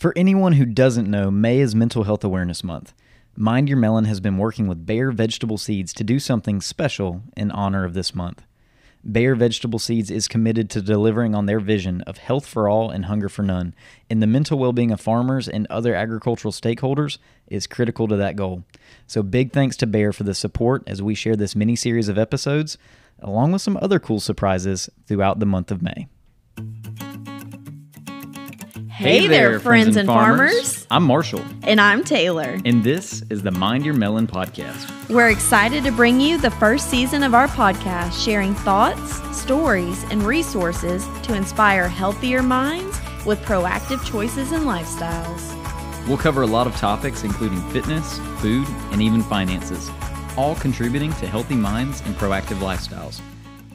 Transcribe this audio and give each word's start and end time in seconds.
For 0.00 0.14
anyone 0.16 0.54
who 0.54 0.64
doesn't 0.64 1.10
know, 1.10 1.30
May 1.30 1.58
is 1.58 1.74
Mental 1.74 2.04
Health 2.04 2.24
Awareness 2.24 2.64
Month. 2.64 2.94
Mind 3.36 3.68
Your 3.68 3.76
Melon 3.76 4.06
has 4.06 4.18
been 4.18 4.38
working 4.38 4.66
with 4.66 4.86
Bayer 4.86 5.12
Vegetable 5.12 5.58
Seeds 5.58 5.92
to 5.92 6.02
do 6.02 6.18
something 6.18 6.62
special 6.62 7.20
in 7.36 7.50
honor 7.50 7.84
of 7.84 7.92
this 7.92 8.14
month. 8.14 8.42
Bayer 9.12 9.34
Vegetable 9.34 9.78
Seeds 9.78 10.10
is 10.10 10.26
committed 10.26 10.70
to 10.70 10.80
delivering 10.80 11.34
on 11.34 11.44
their 11.44 11.60
vision 11.60 12.00
of 12.06 12.16
health 12.16 12.46
for 12.46 12.66
all 12.66 12.88
and 12.88 13.04
hunger 13.04 13.28
for 13.28 13.42
none, 13.42 13.74
and 14.08 14.22
the 14.22 14.26
mental 14.26 14.58
well 14.58 14.72
being 14.72 14.90
of 14.90 15.02
farmers 15.02 15.46
and 15.46 15.66
other 15.68 15.94
agricultural 15.94 16.52
stakeholders 16.52 17.18
is 17.48 17.66
critical 17.66 18.08
to 18.08 18.16
that 18.16 18.36
goal. 18.36 18.64
So, 19.06 19.22
big 19.22 19.52
thanks 19.52 19.76
to 19.76 19.86
Bayer 19.86 20.14
for 20.14 20.22
the 20.22 20.34
support 20.34 20.82
as 20.86 21.02
we 21.02 21.14
share 21.14 21.36
this 21.36 21.54
mini 21.54 21.76
series 21.76 22.08
of 22.08 22.16
episodes, 22.16 22.78
along 23.18 23.52
with 23.52 23.60
some 23.60 23.76
other 23.82 23.98
cool 23.98 24.20
surprises 24.20 24.88
throughout 25.06 25.40
the 25.40 25.46
month 25.46 25.70
of 25.70 25.82
May. 25.82 26.08
Hey, 29.00 29.28
there, 29.28 29.58
friends 29.60 29.96
and 29.96 30.06
farmers. 30.06 30.86
I'm 30.90 31.04
Marshall, 31.04 31.42
And 31.62 31.80
I'm 31.80 32.04
Taylor. 32.04 32.58
and 32.66 32.84
this 32.84 33.22
is 33.30 33.40
the 33.42 33.50
Mind 33.50 33.82
Your 33.86 33.94
Melon 33.94 34.26
podcast. 34.26 35.08
We're 35.08 35.30
excited 35.30 35.84
to 35.84 35.90
bring 35.90 36.20
you 36.20 36.36
the 36.36 36.50
first 36.50 36.90
season 36.90 37.22
of 37.22 37.32
our 37.32 37.48
podcast, 37.48 38.22
sharing 38.22 38.52
thoughts, 38.56 39.22
stories, 39.34 40.04
and 40.10 40.22
resources 40.22 41.06
to 41.22 41.34
inspire 41.34 41.88
healthier 41.88 42.42
minds 42.42 43.00
with 43.24 43.40
proactive 43.46 44.04
choices 44.04 44.52
and 44.52 44.64
lifestyles. 44.64 45.56
We'll 46.06 46.18
cover 46.18 46.42
a 46.42 46.46
lot 46.46 46.66
of 46.66 46.76
topics, 46.76 47.24
including 47.24 47.62
fitness, 47.70 48.18
food, 48.42 48.68
and 48.92 49.00
even 49.00 49.22
finances, 49.22 49.90
all 50.36 50.56
contributing 50.56 51.14
to 51.14 51.26
healthy 51.26 51.56
minds 51.56 52.02
and 52.02 52.14
proactive 52.16 52.58
lifestyles. 52.58 53.22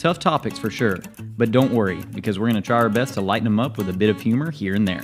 Tough 0.05 0.19
topics 0.19 0.59
for 0.59 0.69
sure, 0.69 0.99
but 1.35 1.49
don't 1.49 1.73
worry 1.73 1.99
because 2.13 2.37
we're 2.37 2.45
going 2.45 2.61
to 2.61 2.67
try 2.67 2.77
our 2.77 2.89
best 2.89 3.15
to 3.15 3.21
lighten 3.21 3.45
them 3.45 3.59
up 3.59 3.75
with 3.75 3.89
a 3.89 3.93
bit 3.93 4.11
of 4.11 4.21
humor 4.21 4.51
here 4.51 4.75
and 4.75 4.87
there. 4.87 5.01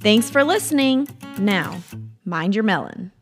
Thanks 0.00 0.30
for 0.30 0.42
listening. 0.42 1.06
Now, 1.36 1.82
mind 2.24 2.54
your 2.54 2.64
melon. 2.64 3.12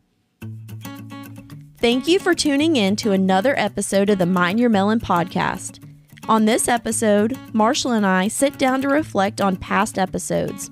Thank 1.78 2.06
you 2.06 2.20
for 2.20 2.34
tuning 2.34 2.76
in 2.76 2.94
to 2.94 3.10
another 3.10 3.58
episode 3.58 4.10
of 4.10 4.18
the 4.18 4.26
Mind 4.26 4.60
Your 4.60 4.70
Melon 4.70 5.00
podcast. 5.00 5.84
On 6.28 6.44
this 6.44 6.68
episode, 6.68 7.36
Marshall 7.52 7.90
and 7.90 8.06
I 8.06 8.28
sit 8.28 8.56
down 8.56 8.80
to 8.82 8.88
reflect 8.88 9.40
on 9.40 9.56
past 9.56 9.98
episodes. 9.98 10.70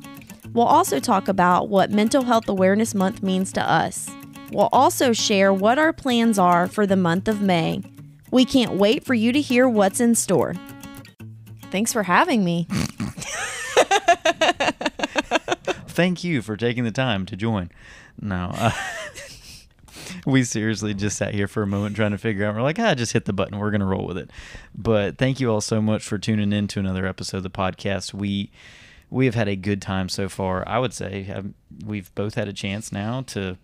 We'll 0.53 0.65
also 0.65 1.01
talk 1.01 1.27
about 1.27 1.71
what 1.71 1.91
Mental 1.91 2.23
Health 2.23 2.49
Awareness 2.49 2.95
Month 2.95 3.21
means 3.25 3.53
to 3.55 3.69
us. 3.69 4.09
We'll 4.53 4.69
also 4.73 5.13
share 5.13 5.53
what 5.53 5.81
our 5.81 5.93
plans 5.93 6.39
are 6.39 6.69
for 6.69 6.87
the 6.87 6.95
month 6.95 7.27
of 7.27 7.43
May. 7.43 7.83
We 8.31 8.45
can't 8.45 8.75
wait 8.75 9.05
for 9.05 9.15
you 9.15 9.33
to 9.33 9.41
hear 9.41 9.69
what's 9.69 10.01
in 10.01 10.15
store. 10.15 10.55
Thanks 11.71 11.93
for 11.93 12.03
having 12.05 12.45
me. 12.45 12.67
Thank 15.89 16.25
you 16.25 16.43
for 16.43 16.57
taking 16.57 16.85
the 16.85 16.91
time 16.91 17.27
to 17.27 17.37
join. 17.37 17.71
No, 18.21 18.53
uh, 18.55 18.73
we 20.27 20.45
seriously 20.45 20.95
just 20.95 21.17
sat 21.17 21.35
here 21.35 21.49
for 21.49 21.63
a 21.63 21.67
moment 21.67 21.97
trying 21.97 22.13
to 22.13 22.19
figure 22.19 22.47
out. 22.47 22.55
We're 22.55 22.63
like, 22.63 22.79
ah, 22.79 22.95
just 22.95 23.13
hit 23.13 23.25
the 23.25 23.33
button. 23.33 23.59
We're 23.59 23.71
going 23.71 23.81
to 23.81 23.87
roll 23.87 24.07
with 24.07 24.19
it. 24.19 24.31
But 24.75 25.19
thank 25.19 25.41
you 25.41 25.51
all 25.51 25.61
so 25.61 25.83
much 25.83 26.05
for 26.05 26.19
tuning 26.19 26.53
in 26.53 26.69
to 26.69 26.81
another 26.81 27.07
episode 27.07 27.39
of 27.39 27.43
the 27.43 27.51
podcast. 27.51 28.15
We 28.15 28.51
we 29.11 29.27
have 29.27 29.35
had 29.35 29.49
a 29.49 29.57
good 29.57 29.83
time 29.83 30.09
so 30.09 30.29
far. 30.29 30.67
I 30.69 30.79
would 30.79 30.93
say 30.93 31.29
um, 31.31 31.55
we've 31.85 32.15
both 32.15 32.35
had 32.35 32.49
a 32.49 32.53
chance 32.53 32.93
now 32.93 33.23
to 33.23 33.59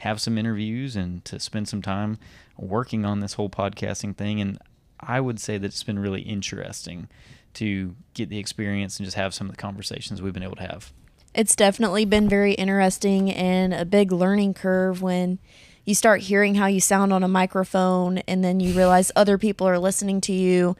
have 0.00 0.20
some 0.20 0.38
interviews 0.38 0.96
and 0.96 1.24
to 1.24 1.38
spend 1.38 1.68
some 1.68 1.82
time 1.82 2.18
working 2.60 3.04
on 3.04 3.20
this 3.20 3.34
whole 3.34 3.50
podcasting 3.50 4.16
thing. 4.16 4.40
And 4.40 4.58
I 5.00 5.20
would 5.20 5.40
say 5.40 5.58
that 5.58 5.66
it's 5.66 5.82
been 5.82 5.98
really 5.98 6.22
interesting 6.22 7.08
to 7.54 7.94
get 8.14 8.28
the 8.28 8.38
experience 8.38 8.98
and 8.98 9.04
just 9.04 9.16
have 9.16 9.34
some 9.34 9.48
of 9.48 9.52
the 9.52 9.60
conversations 9.60 10.22
we've 10.22 10.32
been 10.32 10.42
able 10.42 10.56
to 10.56 10.62
have. 10.62 10.92
It's 11.34 11.56
definitely 11.56 12.04
been 12.04 12.28
very 12.28 12.54
interesting 12.54 13.30
and 13.30 13.72
a 13.72 13.84
big 13.84 14.12
learning 14.12 14.54
curve 14.54 15.00
when 15.00 15.38
you 15.84 15.94
start 15.94 16.22
hearing 16.22 16.56
how 16.56 16.66
you 16.66 16.80
sound 16.80 17.12
on 17.12 17.22
a 17.22 17.28
microphone 17.28 18.18
and 18.18 18.44
then 18.44 18.60
you 18.60 18.74
realize 18.74 19.10
other 19.16 19.38
people 19.38 19.66
are 19.66 19.78
listening 19.78 20.20
to 20.22 20.32
you 20.32 20.76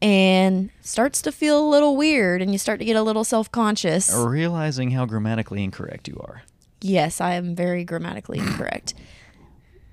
and 0.00 0.70
starts 0.80 1.20
to 1.22 1.32
feel 1.32 1.60
a 1.60 1.68
little 1.68 1.96
weird 1.96 2.40
and 2.40 2.52
you 2.52 2.58
start 2.58 2.78
to 2.78 2.84
get 2.84 2.96
a 2.96 3.02
little 3.02 3.24
self-conscious. 3.24 4.12
realizing 4.16 4.92
how 4.92 5.04
grammatically 5.04 5.62
incorrect 5.62 6.08
you 6.08 6.18
are. 6.24 6.42
Yes, 6.80 7.20
I 7.20 7.34
am 7.34 7.54
very 7.54 7.84
grammatically 7.84 8.38
incorrect. 8.38 8.94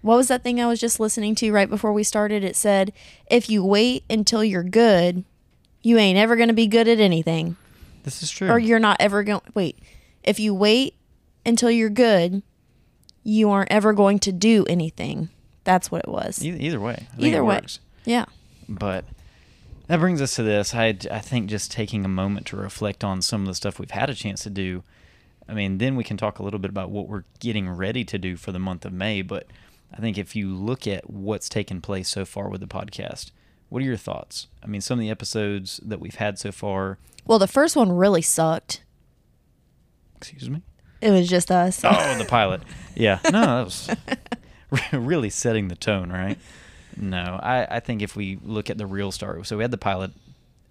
What 0.01 0.15
was 0.17 0.27
that 0.29 0.43
thing 0.43 0.61
I 0.61 0.67
was 0.67 0.79
just 0.79 0.99
listening 0.99 1.35
to 1.35 1.51
right 1.51 1.69
before 1.69 1.91
we 1.91 2.03
started? 2.03 2.43
It 2.43 2.55
said, 2.55 2.93
if 3.29 3.49
you 3.49 3.63
wait 3.63 4.03
until 4.09 4.43
you're 4.43 4.63
good, 4.63 5.25
you 5.81 5.97
ain't 5.97 6.17
ever 6.17 6.35
going 6.35 6.49
to 6.49 6.53
be 6.53 6.67
good 6.67 6.87
at 6.87 6.99
anything. 6.99 7.57
This 8.03 8.23
is 8.23 8.29
true. 8.31 8.49
Or 8.49 8.59
you're 8.59 8.79
not 8.79 8.97
ever 8.99 9.23
going 9.23 9.41
wait. 9.53 9.79
If 10.23 10.39
you 10.39 10.53
wait 10.53 10.95
until 11.45 11.71
you're 11.71 11.89
good, 11.89 12.41
you 13.23 13.49
aren't 13.49 13.71
ever 13.71 13.91
going 13.93 14.19
to 14.19 14.31
do 14.31 14.65
anything. 14.69 15.29
That's 15.63 15.91
what 15.91 16.03
it 16.03 16.09
was. 16.09 16.43
either, 16.43 16.57
either 16.57 16.79
way. 16.79 17.07
I 17.17 17.21
Either 17.21 17.43
way. 17.43 17.55
works. 17.57 17.79
Yeah. 18.05 18.25
But 18.69 19.03
that 19.87 19.99
brings 19.99 20.21
us 20.21 20.35
to 20.35 20.43
this. 20.43 20.73
I 20.73 20.97
I 21.11 21.19
think 21.19 21.49
just 21.49 21.71
taking 21.71 22.05
a 22.05 22.09
moment 22.09 22.45
to 22.47 22.55
reflect 22.57 23.03
on 23.03 23.21
some 23.21 23.41
of 23.41 23.47
the 23.47 23.55
stuff 23.55 23.79
we've 23.79 23.91
had 23.91 24.09
a 24.09 24.13
chance 24.15 24.43
to 24.43 24.49
do. 24.49 24.83
I 25.49 25.53
mean, 25.53 25.77
then 25.77 25.95
we 25.95 26.03
can 26.05 26.15
talk 26.17 26.39
a 26.39 26.43
little 26.43 26.59
bit 26.59 26.69
about 26.69 26.89
what 26.91 27.07
we're 27.07 27.23
getting 27.39 27.69
ready 27.69 28.03
to 28.05 28.17
do 28.17 28.35
for 28.37 28.51
the 28.51 28.59
month 28.59 28.85
of 28.85 28.93
May. 28.93 29.21
But 29.21 29.47
I 29.93 30.01
think 30.01 30.17
if 30.17 30.35
you 30.35 30.53
look 30.53 30.87
at 30.87 31.09
what's 31.09 31.49
taken 31.49 31.81
place 31.81 32.09
so 32.09 32.25
far 32.25 32.49
with 32.49 32.61
the 32.61 32.67
podcast, 32.67 33.31
what 33.69 33.81
are 33.81 33.85
your 33.85 33.97
thoughts? 33.97 34.47
I 34.63 34.67
mean, 34.67 34.81
some 34.81 34.99
of 34.99 35.01
the 35.01 35.09
episodes 35.09 35.79
that 35.83 35.99
we've 35.99 36.15
had 36.15 36.39
so 36.39 36.51
far. 36.51 36.97
Well, 37.25 37.39
the 37.39 37.47
first 37.47 37.75
one 37.75 37.91
really 37.91 38.21
sucked. 38.21 38.83
Excuse 40.17 40.49
me. 40.49 40.61
It 41.01 41.11
was 41.11 41.29
just 41.29 41.51
us. 41.51 41.81
Oh, 41.83 42.17
the 42.17 42.25
pilot. 42.25 42.61
Yeah. 42.95 43.19
No, 43.31 43.41
that 43.41 43.65
was 43.65 43.89
really 44.91 45.29
setting 45.29 45.67
the 45.67 45.75
tone, 45.75 46.11
right? 46.11 46.37
No, 46.95 47.39
I, 47.41 47.77
I 47.77 47.79
think 47.79 48.01
if 48.01 48.15
we 48.15 48.39
look 48.41 48.69
at 48.69 48.77
the 48.77 48.87
real 48.87 49.11
story, 49.11 49.45
so 49.45 49.57
we 49.57 49.63
had 49.63 49.71
the 49.71 49.77
pilot 49.77 50.11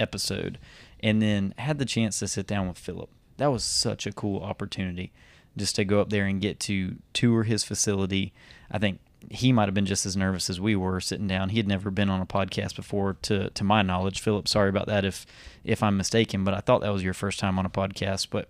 episode 0.00 0.58
and 1.00 1.22
then 1.22 1.54
had 1.58 1.78
the 1.78 1.84
chance 1.84 2.18
to 2.18 2.28
sit 2.28 2.46
down 2.46 2.68
with 2.68 2.78
Philip. 2.78 3.08
That 3.36 3.52
was 3.52 3.62
such 3.62 4.06
a 4.06 4.12
cool 4.12 4.42
opportunity 4.42 5.12
just 5.56 5.76
to 5.76 5.84
go 5.84 6.00
up 6.00 6.10
there 6.10 6.26
and 6.26 6.40
get 6.40 6.58
to 6.60 6.96
tour 7.12 7.44
his 7.44 7.64
facility. 7.64 8.32
I 8.70 8.78
think 8.78 9.00
he 9.30 9.52
might 9.52 9.66
have 9.66 9.74
been 9.74 9.86
just 9.86 10.06
as 10.06 10.16
nervous 10.16 10.48
as 10.48 10.60
we 10.60 10.76
were 10.76 11.00
sitting 11.00 11.26
down. 11.26 11.48
He 11.48 11.56
had 11.56 11.66
never 11.66 11.90
been 11.90 12.10
on 12.10 12.20
a 12.20 12.26
podcast 12.26 12.76
before 12.76 13.16
to 13.22 13.50
to 13.50 13.64
my 13.64 13.82
knowledge. 13.82 14.20
Philip, 14.20 14.48
sorry 14.48 14.68
about 14.68 14.86
that 14.86 15.04
if 15.04 15.26
if 15.64 15.82
I'm 15.82 15.96
mistaken, 15.96 16.44
but 16.44 16.54
I 16.54 16.60
thought 16.60 16.80
that 16.82 16.92
was 16.92 17.02
your 17.02 17.14
first 17.14 17.38
time 17.38 17.58
on 17.58 17.66
a 17.66 17.70
podcast, 17.70 18.28
but 18.30 18.48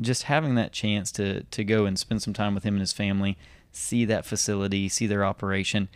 just 0.00 0.24
having 0.24 0.54
that 0.56 0.72
chance 0.72 1.12
to 1.12 1.44
to 1.44 1.64
go 1.64 1.86
and 1.86 1.98
spend 1.98 2.22
some 2.22 2.34
time 2.34 2.54
with 2.54 2.64
him 2.64 2.74
and 2.74 2.80
his 2.80 2.92
family, 2.92 3.36
see 3.72 4.04
that 4.06 4.24
facility, 4.24 4.88
see 4.88 5.06
their 5.06 5.24
operation, 5.24 5.88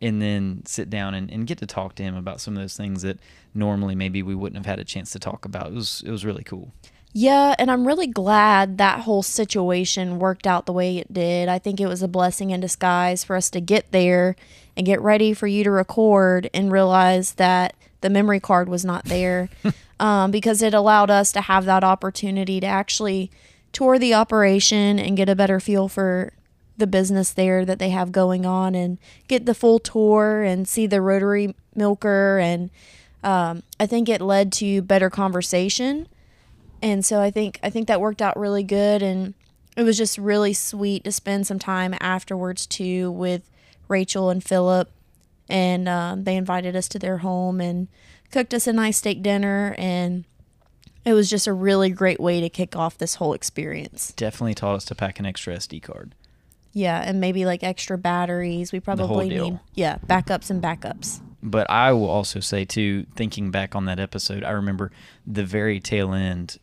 and 0.00 0.20
then 0.20 0.62
sit 0.66 0.90
down 0.90 1.14
and, 1.14 1.30
and 1.30 1.46
get 1.46 1.58
to 1.58 1.66
talk 1.66 1.94
to 1.96 2.02
him 2.02 2.16
about 2.16 2.40
some 2.40 2.56
of 2.56 2.62
those 2.62 2.76
things 2.76 3.02
that 3.02 3.18
normally 3.54 3.94
maybe 3.94 4.22
we 4.22 4.34
wouldn't 4.34 4.56
have 4.56 4.66
had 4.66 4.78
a 4.78 4.84
chance 4.84 5.10
to 5.10 5.18
talk 5.18 5.44
about. 5.44 5.68
It 5.68 5.74
was 5.74 6.02
it 6.04 6.10
was 6.10 6.24
really 6.24 6.44
cool. 6.44 6.72
Yeah, 7.12 7.56
and 7.58 7.70
I'm 7.70 7.86
really 7.86 8.06
glad 8.06 8.78
that 8.78 9.00
whole 9.00 9.22
situation 9.22 10.20
worked 10.20 10.46
out 10.46 10.66
the 10.66 10.72
way 10.72 10.98
it 10.98 11.12
did. 11.12 11.48
I 11.48 11.58
think 11.58 11.80
it 11.80 11.88
was 11.88 12.02
a 12.02 12.08
blessing 12.08 12.50
in 12.50 12.60
disguise 12.60 13.24
for 13.24 13.34
us 13.34 13.50
to 13.50 13.60
get 13.60 13.90
there 13.90 14.36
and 14.76 14.86
get 14.86 15.00
ready 15.00 15.34
for 15.34 15.48
you 15.48 15.64
to 15.64 15.70
record 15.70 16.48
and 16.54 16.70
realize 16.70 17.34
that 17.34 17.74
the 18.00 18.10
memory 18.10 18.38
card 18.38 18.68
was 18.68 18.84
not 18.84 19.06
there 19.06 19.48
um, 20.00 20.30
because 20.30 20.62
it 20.62 20.72
allowed 20.72 21.10
us 21.10 21.32
to 21.32 21.40
have 21.40 21.64
that 21.64 21.82
opportunity 21.82 22.60
to 22.60 22.66
actually 22.66 23.30
tour 23.72 23.98
the 23.98 24.14
operation 24.14 24.98
and 24.98 25.16
get 25.16 25.28
a 25.28 25.34
better 25.34 25.58
feel 25.58 25.88
for 25.88 26.32
the 26.78 26.86
business 26.86 27.32
there 27.32 27.64
that 27.64 27.78
they 27.78 27.90
have 27.90 28.12
going 28.12 28.46
on 28.46 28.74
and 28.74 28.98
get 29.28 29.46
the 29.46 29.54
full 29.54 29.78
tour 29.78 30.42
and 30.42 30.66
see 30.66 30.86
the 30.86 31.00
rotary 31.00 31.54
milker 31.74 32.38
and 32.38 32.70
um, 33.22 33.62
I 33.78 33.86
think 33.86 34.08
it 34.08 34.22
led 34.22 34.50
to 34.54 34.80
better 34.80 35.10
conversation 35.10 36.08
and 36.82 37.04
so 37.04 37.20
I 37.20 37.30
think 37.30 37.58
I 37.62 37.70
think 37.70 37.88
that 37.88 38.00
worked 38.00 38.22
out 38.22 38.38
really 38.38 38.62
good, 38.62 39.02
and 39.02 39.34
it 39.76 39.82
was 39.82 39.96
just 39.96 40.18
really 40.18 40.52
sweet 40.52 41.04
to 41.04 41.12
spend 41.12 41.46
some 41.46 41.58
time 41.58 41.94
afterwards 42.00 42.66
too 42.66 43.10
with 43.10 43.48
Rachel 43.88 44.30
and 44.30 44.42
Philip, 44.42 44.90
and 45.48 45.88
um, 45.88 46.24
they 46.24 46.36
invited 46.36 46.76
us 46.76 46.88
to 46.88 46.98
their 46.98 47.18
home 47.18 47.60
and 47.60 47.88
cooked 48.30 48.54
us 48.54 48.66
a 48.66 48.72
nice 48.72 48.98
steak 48.98 49.22
dinner, 49.22 49.74
and 49.78 50.24
it 51.04 51.12
was 51.12 51.30
just 51.30 51.46
a 51.46 51.52
really 51.52 51.90
great 51.90 52.20
way 52.20 52.40
to 52.40 52.48
kick 52.48 52.76
off 52.76 52.98
this 52.98 53.16
whole 53.16 53.32
experience. 53.32 54.12
Definitely 54.12 54.54
taught 54.54 54.76
us 54.76 54.84
to 54.86 54.94
pack 54.94 55.18
an 55.18 55.26
extra 55.26 55.56
SD 55.56 55.82
card. 55.82 56.14
Yeah, 56.72 57.02
and 57.04 57.20
maybe 57.20 57.44
like 57.44 57.64
extra 57.64 57.98
batteries. 57.98 58.72
We 58.72 58.80
probably 58.80 59.28
need 59.28 59.58
yeah 59.74 59.98
backups 60.06 60.50
and 60.50 60.62
backups. 60.62 61.20
But 61.42 61.68
I 61.70 61.92
will 61.92 62.08
also 62.08 62.40
say 62.40 62.64
too, 62.64 63.06
thinking 63.16 63.50
back 63.50 63.74
on 63.74 63.86
that 63.86 63.98
episode, 63.98 64.44
I 64.44 64.50
remember 64.50 64.92
the 65.26 65.44
very 65.44 65.80
tail 65.80 66.12
end 66.12 66.58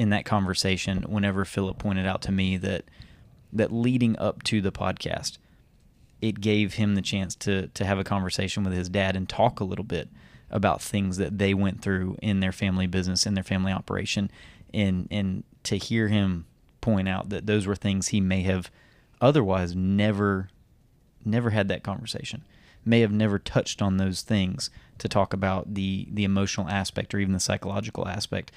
in 0.00 0.08
that 0.08 0.24
conversation 0.24 1.02
whenever 1.02 1.44
Philip 1.44 1.76
pointed 1.76 2.06
out 2.06 2.22
to 2.22 2.32
me 2.32 2.56
that 2.56 2.84
that 3.52 3.70
leading 3.70 4.18
up 4.18 4.42
to 4.44 4.62
the 4.62 4.72
podcast, 4.72 5.36
it 6.22 6.40
gave 6.40 6.74
him 6.74 6.94
the 6.94 7.02
chance 7.02 7.34
to 7.34 7.66
to 7.66 7.84
have 7.84 7.98
a 7.98 8.04
conversation 8.04 8.64
with 8.64 8.72
his 8.72 8.88
dad 8.88 9.14
and 9.14 9.28
talk 9.28 9.60
a 9.60 9.64
little 9.64 9.84
bit 9.84 10.08
about 10.50 10.80
things 10.80 11.18
that 11.18 11.36
they 11.36 11.52
went 11.52 11.82
through 11.82 12.16
in 12.22 12.40
their 12.40 12.50
family 12.50 12.86
business 12.86 13.26
in 13.26 13.34
their 13.34 13.44
family 13.44 13.72
operation 13.72 14.30
and 14.72 15.06
and 15.10 15.44
to 15.64 15.76
hear 15.76 16.08
him 16.08 16.46
point 16.80 17.06
out 17.06 17.28
that 17.28 17.44
those 17.44 17.66
were 17.66 17.76
things 17.76 18.08
he 18.08 18.22
may 18.22 18.40
have 18.40 18.70
otherwise 19.20 19.76
never 19.76 20.48
never 21.26 21.50
had 21.50 21.68
that 21.68 21.82
conversation 21.82 22.42
may 22.86 23.00
have 23.00 23.12
never 23.12 23.38
touched 23.38 23.82
on 23.82 23.98
those 23.98 24.22
things 24.22 24.70
to 24.96 25.10
talk 25.10 25.34
about 25.34 25.74
the 25.74 26.08
the 26.10 26.24
emotional 26.24 26.70
aspect 26.70 27.12
or 27.12 27.18
even 27.18 27.34
the 27.34 27.38
psychological 27.38 28.08
aspect 28.08 28.50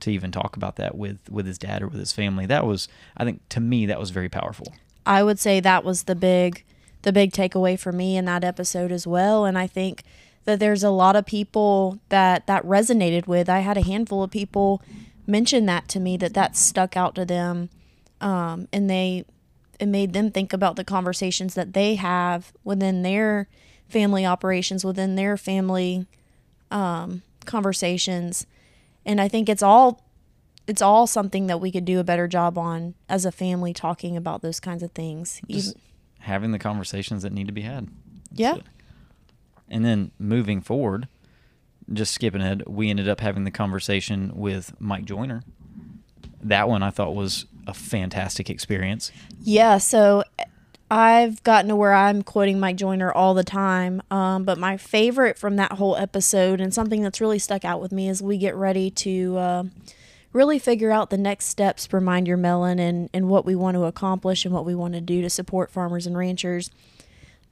to 0.00 0.10
even 0.10 0.30
talk 0.30 0.56
about 0.56 0.76
that 0.76 0.96
with 0.96 1.18
with 1.30 1.46
his 1.46 1.58
dad 1.58 1.82
or 1.82 1.88
with 1.88 1.98
his 1.98 2.12
family. 2.12 2.46
That 2.46 2.66
was 2.66 2.88
i 3.16 3.24
think 3.24 3.46
to 3.50 3.60
me 3.60 3.86
that 3.86 3.98
was 3.98 4.10
very 4.10 4.28
powerful. 4.28 4.74
I 5.06 5.22
would 5.22 5.38
say 5.38 5.60
that 5.60 5.84
was 5.84 6.04
the 6.04 6.14
big 6.14 6.64
the 7.02 7.12
big 7.12 7.32
takeaway 7.32 7.78
for 7.78 7.92
me 7.92 8.16
in 8.16 8.24
that 8.26 8.44
episode 8.44 8.92
as 8.92 9.06
well. 9.06 9.44
And 9.44 9.56
I 9.56 9.66
think 9.66 10.02
that 10.44 10.58
there's 10.60 10.82
a 10.82 10.90
lot 10.90 11.16
of 11.16 11.26
people 11.26 11.98
that 12.08 12.46
that 12.46 12.64
resonated 12.64 13.26
with. 13.26 13.48
I 13.48 13.60
had 13.60 13.76
a 13.76 13.84
handful 13.84 14.22
of 14.22 14.30
people 14.30 14.82
mention 15.26 15.66
that 15.66 15.88
to 15.88 16.00
me 16.00 16.16
that 16.16 16.34
that 16.34 16.56
stuck 16.56 16.96
out 16.96 17.14
to 17.14 17.24
them 17.24 17.68
um, 18.20 18.66
and 18.72 18.88
they 18.88 19.24
it 19.78 19.86
made 19.86 20.12
them 20.12 20.30
think 20.30 20.52
about 20.52 20.76
the 20.76 20.84
conversations 20.84 21.54
that 21.54 21.72
they 21.72 21.94
have 21.94 22.52
within 22.64 23.02
their 23.02 23.46
family 23.88 24.26
operations 24.26 24.84
within 24.84 25.14
their 25.14 25.36
family 25.36 26.06
um, 26.70 27.22
conversations 27.44 28.46
and 29.08 29.20
I 29.20 29.26
think 29.26 29.48
it's 29.48 29.62
all 29.62 30.04
it's 30.68 30.82
all 30.82 31.06
something 31.06 31.46
that 31.46 31.60
we 31.60 31.72
could 31.72 31.84
do 31.86 31.98
a 31.98 32.04
better 32.04 32.28
job 32.28 32.58
on 32.58 32.94
as 33.08 33.24
a 33.24 33.32
family 33.32 33.72
talking 33.72 34.16
about 34.18 34.42
those 34.42 34.60
kinds 34.60 34.82
of 34.82 34.92
things. 34.92 35.40
just 35.48 35.74
having 36.20 36.52
the 36.52 36.58
conversations 36.58 37.22
that 37.22 37.32
need 37.32 37.46
to 37.46 37.52
be 37.52 37.62
had 37.62 37.88
That's 38.30 38.40
Yeah. 38.40 38.54
it. 38.56 38.62
and 39.70 39.84
then 39.84 40.10
moving 40.18 40.60
forward 40.60 41.08
just 41.92 42.12
skipping 42.12 42.42
ahead 42.42 42.64
we 42.66 42.90
ended 42.90 43.08
up 43.08 43.20
having 43.20 43.44
the 43.44 43.50
conversation 43.50 44.30
with 44.34 44.78
mike 44.78 45.06
joyner 45.06 45.42
that 46.42 46.68
one 46.68 46.82
i 46.82 46.90
thought 46.90 47.14
was 47.14 47.46
a 47.66 47.72
fantastic 47.72 48.50
experience 48.50 49.10
Yeah, 49.40 49.78
so 49.78 50.22
I've 50.90 51.42
gotten 51.42 51.68
to 51.68 51.76
where 51.76 51.92
I'm 51.92 52.22
quoting 52.22 52.58
Mike 52.58 52.76
Joyner 52.76 53.12
all 53.12 53.34
the 53.34 53.44
time. 53.44 54.02
Um, 54.10 54.44
but 54.44 54.58
my 54.58 54.76
favorite 54.76 55.38
from 55.38 55.56
that 55.56 55.72
whole 55.72 55.96
episode 55.96 56.60
and 56.60 56.72
something 56.72 57.02
that's 57.02 57.20
really 57.20 57.38
stuck 57.38 57.64
out 57.64 57.80
with 57.80 57.92
me 57.92 58.08
is 58.08 58.22
we 58.22 58.38
get 58.38 58.54
ready 58.54 58.90
to 58.92 59.36
uh, 59.36 59.64
really 60.32 60.58
figure 60.58 60.90
out 60.90 61.10
the 61.10 61.18
next 61.18 61.46
steps 61.46 61.86
for 61.86 62.00
Mind 62.00 62.26
Your 62.26 62.38
Melon 62.38 62.78
and, 62.78 63.10
and 63.12 63.28
what 63.28 63.44
we 63.44 63.54
want 63.54 63.74
to 63.74 63.84
accomplish 63.84 64.44
and 64.44 64.54
what 64.54 64.64
we 64.64 64.74
want 64.74 64.94
to 64.94 65.00
do 65.00 65.20
to 65.20 65.28
support 65.28 65.70
farmers 65.70 66.06
and 66.06 66.16
ranchers. 66.16 66.70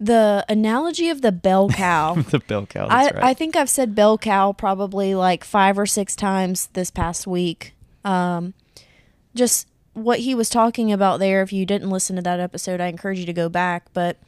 The 0.00 0.44
analogy 0.48 1.10
of 1.10 1.20
the 1.20 1.32
bell 1.32 1.68
cow. 1.70 2.14
the 2.14 2.38
bell 2.38 2.64
cow 2.64 2.86
I, 2.88 3.04
right 3.04 3.16
I 3.16 3.34
think 3.34 3.54
I've 3.54 3.70
said 3.70 3.94
bell 3.94 4.16
cow 4.16 4.52
probably 4.52 5.14
like 5.14 5.44
five 5.44 5.78
or 5.78 5.86
six 5.86 6.16
times 6.16 6.68
this 6.72 6.90
past 6.90 7.26
week. 7.26 7.74
Um, 8.04 8.54
just 9.34 9.68
what 9.96 10.20
he 10.20 10.34
was 10.34 10.50
talking 10.50 10.92
about 10.92 11.20
there, 11.20 11.40
if 11.40 11.54
you 11.54 11.64
didn't 11.64 11.88
listen 11.88 12.16
to 12.16 12.22
that 12.22 12.38
episode, 12.38 12.82
I 12.82 12.88
encourage 12.88 13.18
you 13.18 13.24
to 13.24 13.32
go 13.32 13.48
back. 13.48 13.86
But 13.94 14.18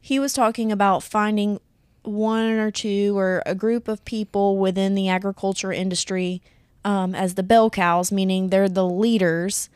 he 0.00 0.18
was 0.18 0.32
talking 0.32 0.72
about 0.72 1.04
finding 1.04 1.60
one 2.02 2.58
or 2.58 2.72
two 2.72 3.16
or 3.16 3.40
a 3.46 3.54
group 3.54 3.86
of 3.86 4.04
people 4.04 4.58
within 4.58 4.96
the 4.96 5.08
agriculture 5.08 5.72
industry 5.72 6.42
um, 6.84 7.14
as 7.14 7.36
the 7.36 7.44
bell 7.44 7.70
cows, 7.70 8.10
meaning 8.10 8.48
they're 8.48 8.68
the 8.68 8.86
leaders 8.86 9.68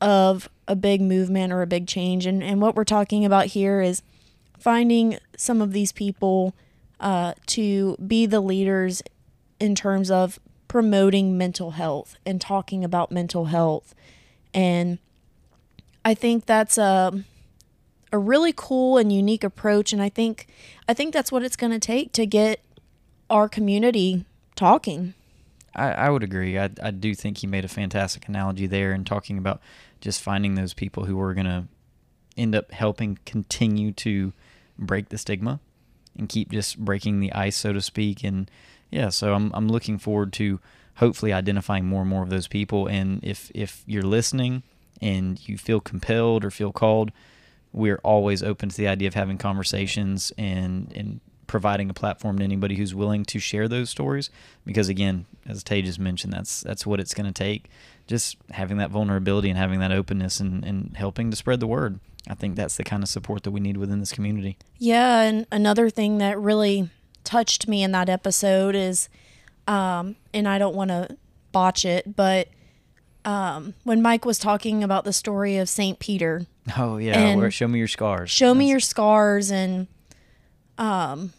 of 0.00 0.48
a 0.68 0.76
big 0.76 1.02
movement 1.02 1.52
or 1.52 1.62
a 1.62 1.66
big 1.66 1.88
change. 1.88 2.24
And, 2.24 2.40
and 2.40 2.60
what 2.60 2.76
we're 2.76 2.84
talking 2.84 3.24
about 3.24 3.46
here 3.46 3.80
is 3.80 4.00
finding 4.60 5.18
some 5.36 5.60
of 5.60 5.72
these 5.72 5.90
people 5.90 6.54
uh, 7.00 7.34
to 7.46 7.96
be 7.96 8.26
the 8.26 8.40
leaders 8.40 9.02
in 9.58 9.74
terms 9.74 10.08
of 10.08 10.38
promoting 10.68 11.36
mental 11.36 11.72
health 11.72 12.16
and 12.24 12.40
talking 12.40 12.84
about 12.84 13.10
mental 13.10 13.46
health. 13.46 13.92
And 14.52 14.98
I 16.04 16.14
think 16.14 16.46
that's 16.46 16.78
a 16.78 17.24
a 18.12 18.18
really 18.18 18.52
cool 18.54 18.98
and 18.98 19.12
unique 19.12 19.44
approach 19.44 19.92
and 19.92 20.02
I 20.02 20.08
think 20.08 20.48
I 20.88 20.94
think 20.94 21.14
that's 21.14 21.30
what 21.30 21.44
it's 21.44 21.54
going 21.54 21.70
to 21.70 21.78
take 21.78 22.12
to 22.14 22.26
get 22.26 22.60
our 23.28 23.48
community 23.48 24.24
talking. 24.56 25.14
I, 25.74 25.92
I 25.92 26.10
would 26.10 26.24
agree. 26.24 26.58
I, 26.58 26.70
I 26.82 26.90
do 26.90 27.14
think 27.14 27.38
he 27.38 27.46
made 27.46 27.64
a 27.64 27.68
fantastic 27.68 28.26
analogy 28.26 28.66
there 28.66 28.92
in 28.92 29.04
talking 29.04 29.38
about 29.38 29.60
just 30.00 30.20
finding 30.20 30.54
those 30.54 30.74
people 30.74 31.04
who 31.04 31.20
are 31.20 31.32
going 31.34 31.46
to 31.46 31.64
end 32.36 32.54
up 32.54 32.72
helping 32.72 33.18
continue 33.24 33.92
to 33.92 34.32
break 34.78 35.10
the 35.10 35.18
stigma 35.18 35.60
and 36.16 36.28
keep 36.28 36.50
just 36.50 36.78
breaking 36.78 37.20
the 37.20 37.32
ice, 37.32 37.56
so 37.56 37.72
to 37.72 37.80
speak. 37.80 38.24
And 38.24 38.50
yeah, 38.90 39.10
so 39.10 39.34
I'm, 39.34 39.52
I'm 39.54 39.68
looking 39.68 39.98
forward 39.98 40.32
to 40.34 40.58
hopefully 41.00 41.32
identifying 41.32 41.86
more 41.86 42.02
and 42.02 42.10
more 42.10 42.22
of 42.22 42.30
those 42.30 42.46
people. 42.46 42.86
And 42.86 43.20
if, 43.24 43.50
if 43.54 43.82
you're 43.86 44.02
listening 44.02 44.62
and 45.00 45.46
you 45.48 45.58
feel 45.58 45.80
compelled 45.80 46.44
or 46.44 46.50
feel 46.50 46.72
called, 46.72 47.10
we're 47.72 48.00
always 48.04 48.42
open 48.42 48.68
to 48.68 48.76
the 48.76 48.86
idea 48.86 49.08
of 49.08 49.14
having 49.14 49.38
conversations 49.38 50.30
and, 50.36 50.92
and 50.94 51.20
providing 51.46 51.90
a 51.90 51.94
platform 51.94 52.38
to 52.38 52.44
anybody 52.44 52.76
who's 52.76 52.94
willing 52.94 53.24
to 53.24 53.38
share 53.38 53.66
those 53.66 53.90
stories. 53.90 54.30
Because 54.64 54.88
again 54.88 55.26
as 55.46 55.64
Tay 55.64 55.82
just 55.82 55.98
mentioned 55.98 56.32
that's 56.32 56.60
that's 56.60 56.86
what 56.86 57.00
it's 57.00 57.14
going 57.14 57.26
to 57.26 57.32
take. 57.32 57.70
Just 58.06 58.36
having 58.50 58.76
that 58.76 58.90
vulnerability 58.90 59.48
and 59.48 59.58
having 59.58 59.80
that 59.80 59.92
openness 59.92 60.38
and, 60.38 60.64
and 60.64 60.96
helping 60.96 61.30
to 61.30 61.36
spread 61.36 61.60
the 61.60 61.66
word. 61.66 61.98
I 62.28 62.34
think 62.34 62.56
that's 62.56 62.76
the 62.76 62.84
kind 62.84 63.02
of 63.02 63.08
support 63.08 63.44
that 63.44 63.50
we 63.50 63.60
need 63.60 63.78
within 63.78 64.00
this 64.00 64.12
community. 64.12 64.58
Yeah, 64.78 65.22
and 65.22 65.46
another 65.50 65.88
thing 65.88 66.18
that 66.18 66.38
really 66.38 66.90
touched 67.24 67.66
me 67.66 67.82
in 67.82 67.92
that 67.92 68.08
episode 68.10 68.74
is, 68.74 69.08
um, 69.70 70.16
and 70.34 70.48
I 70.48 70.58
don't 70.58 70.74
want 70.74 70.90
to 70.90 71.16
botch 71.52 71.84
it, 71.84 72.16
but 72.16 72.48
um, 73.24 73.74
when 73.84 74.02
Mike 74.02 74.24
was 74.24 74.38
talking 74.38 74.82
about 74.82 75.04
the 75.04 75.12
story 75.12 75.56
of 75.58 75.68
Saint 75.68 75.98
Peter, 75.98 76.46
oh 76.76 76.96
yeah 76.96 77.34
where, 77.36 77.50
show 77.50 77.68
me 77.68 77.78
your 77.78 77.88
scars 77.88 78.30
show 78.30 78.54
me 78.54 78.66
That's- 78.66 78.70
your 78.70 78.80
scars, 78.80 79.50
and 79.50 79.86
um, 80.78 81.32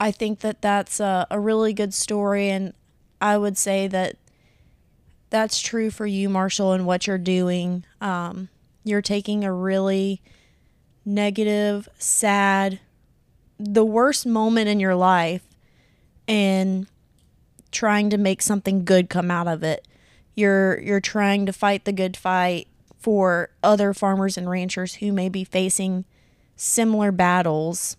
I 0.00 0.10
think 0.10 0.40
that 0.40 0.62
that's 0.62 1.00
a, 1.00 1.26
a 1.30 1.38
really 1.38 1.72
good 1.72 1.94
story, 1.94 2.48
and 2.48 2.72
I 3.20 3.38
would 3.38 3.56
say 3.56 3.86
that 3.88 4.16
that's 5.30 5.60
true 5.60 5.90
for 5.90 6.06
you, 6.06 6.28
Marshall, 6.28 6.72
and 6.72 6.86
what 6.86 7.06
you're 7.06 7.18
doing. 7.18 7.84
Um, 8.00 8.48
you're 8.82 9.02
taking 9.02 9.44
a 9.44 9.52
really 9.52 10.22
negative, 11.04 11.88
sad, 11.98 12.80
the 13.58 13.84
worst 13.84 14.24
moment 14.24 14.68
in 14.68 14.80
your 14.80 14.94
life 14.94 15.42
and 16.26 16.86
trying 17.72 18.10
to 18.10 18.18
make 18.18 18.42
something 18.42 18.84
good 18.84 19.08
come 19.08 19.30
out 19.30 19.48
of 19.48 19.62
it. 19.62 19.86
You're 20.34 20.80
you're 20.80 21.00
trying 21.00 21.46
to 21.46 21.52
fight 21.52 21.84
the 21.84 21.92
good 21.92 22.16
fight 22.16 22.68
for 22.98 23.50
other 23.62 23.94
farmers 23.94 24.36
and 24.36 24.48
ranchers 24.48 24.96
who 24.96 25.12
may 25.12 25.28
be 25.28 25.44
facing 25.44 26.04
similar 26.56 27.12
battles 27.12 27.96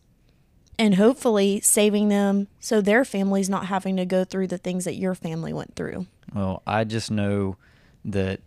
and 0.77 0.95
hopefully 0.95 1.59
saving 1.59 2.07
them 2.07 2.47
so 2.59 2.79
their 2.79 3.03
family's 3.03 3.49
not 3.49 3.65
having 3.65 3.97
to 3.97 4.05
go 4.05 4.23
through 4.23 4.47
the 4.47 4.57
things 4.57 4.85
that 4.85 4.95
your 4.95 5.13
family 5.13 5.51
went 5.51 5.75
through. 5.75 6.07
Well, 6.33 6.63
I 6.65 6.83
just 6.83 7.11
know 7.11 7.57
that 8.05 8.39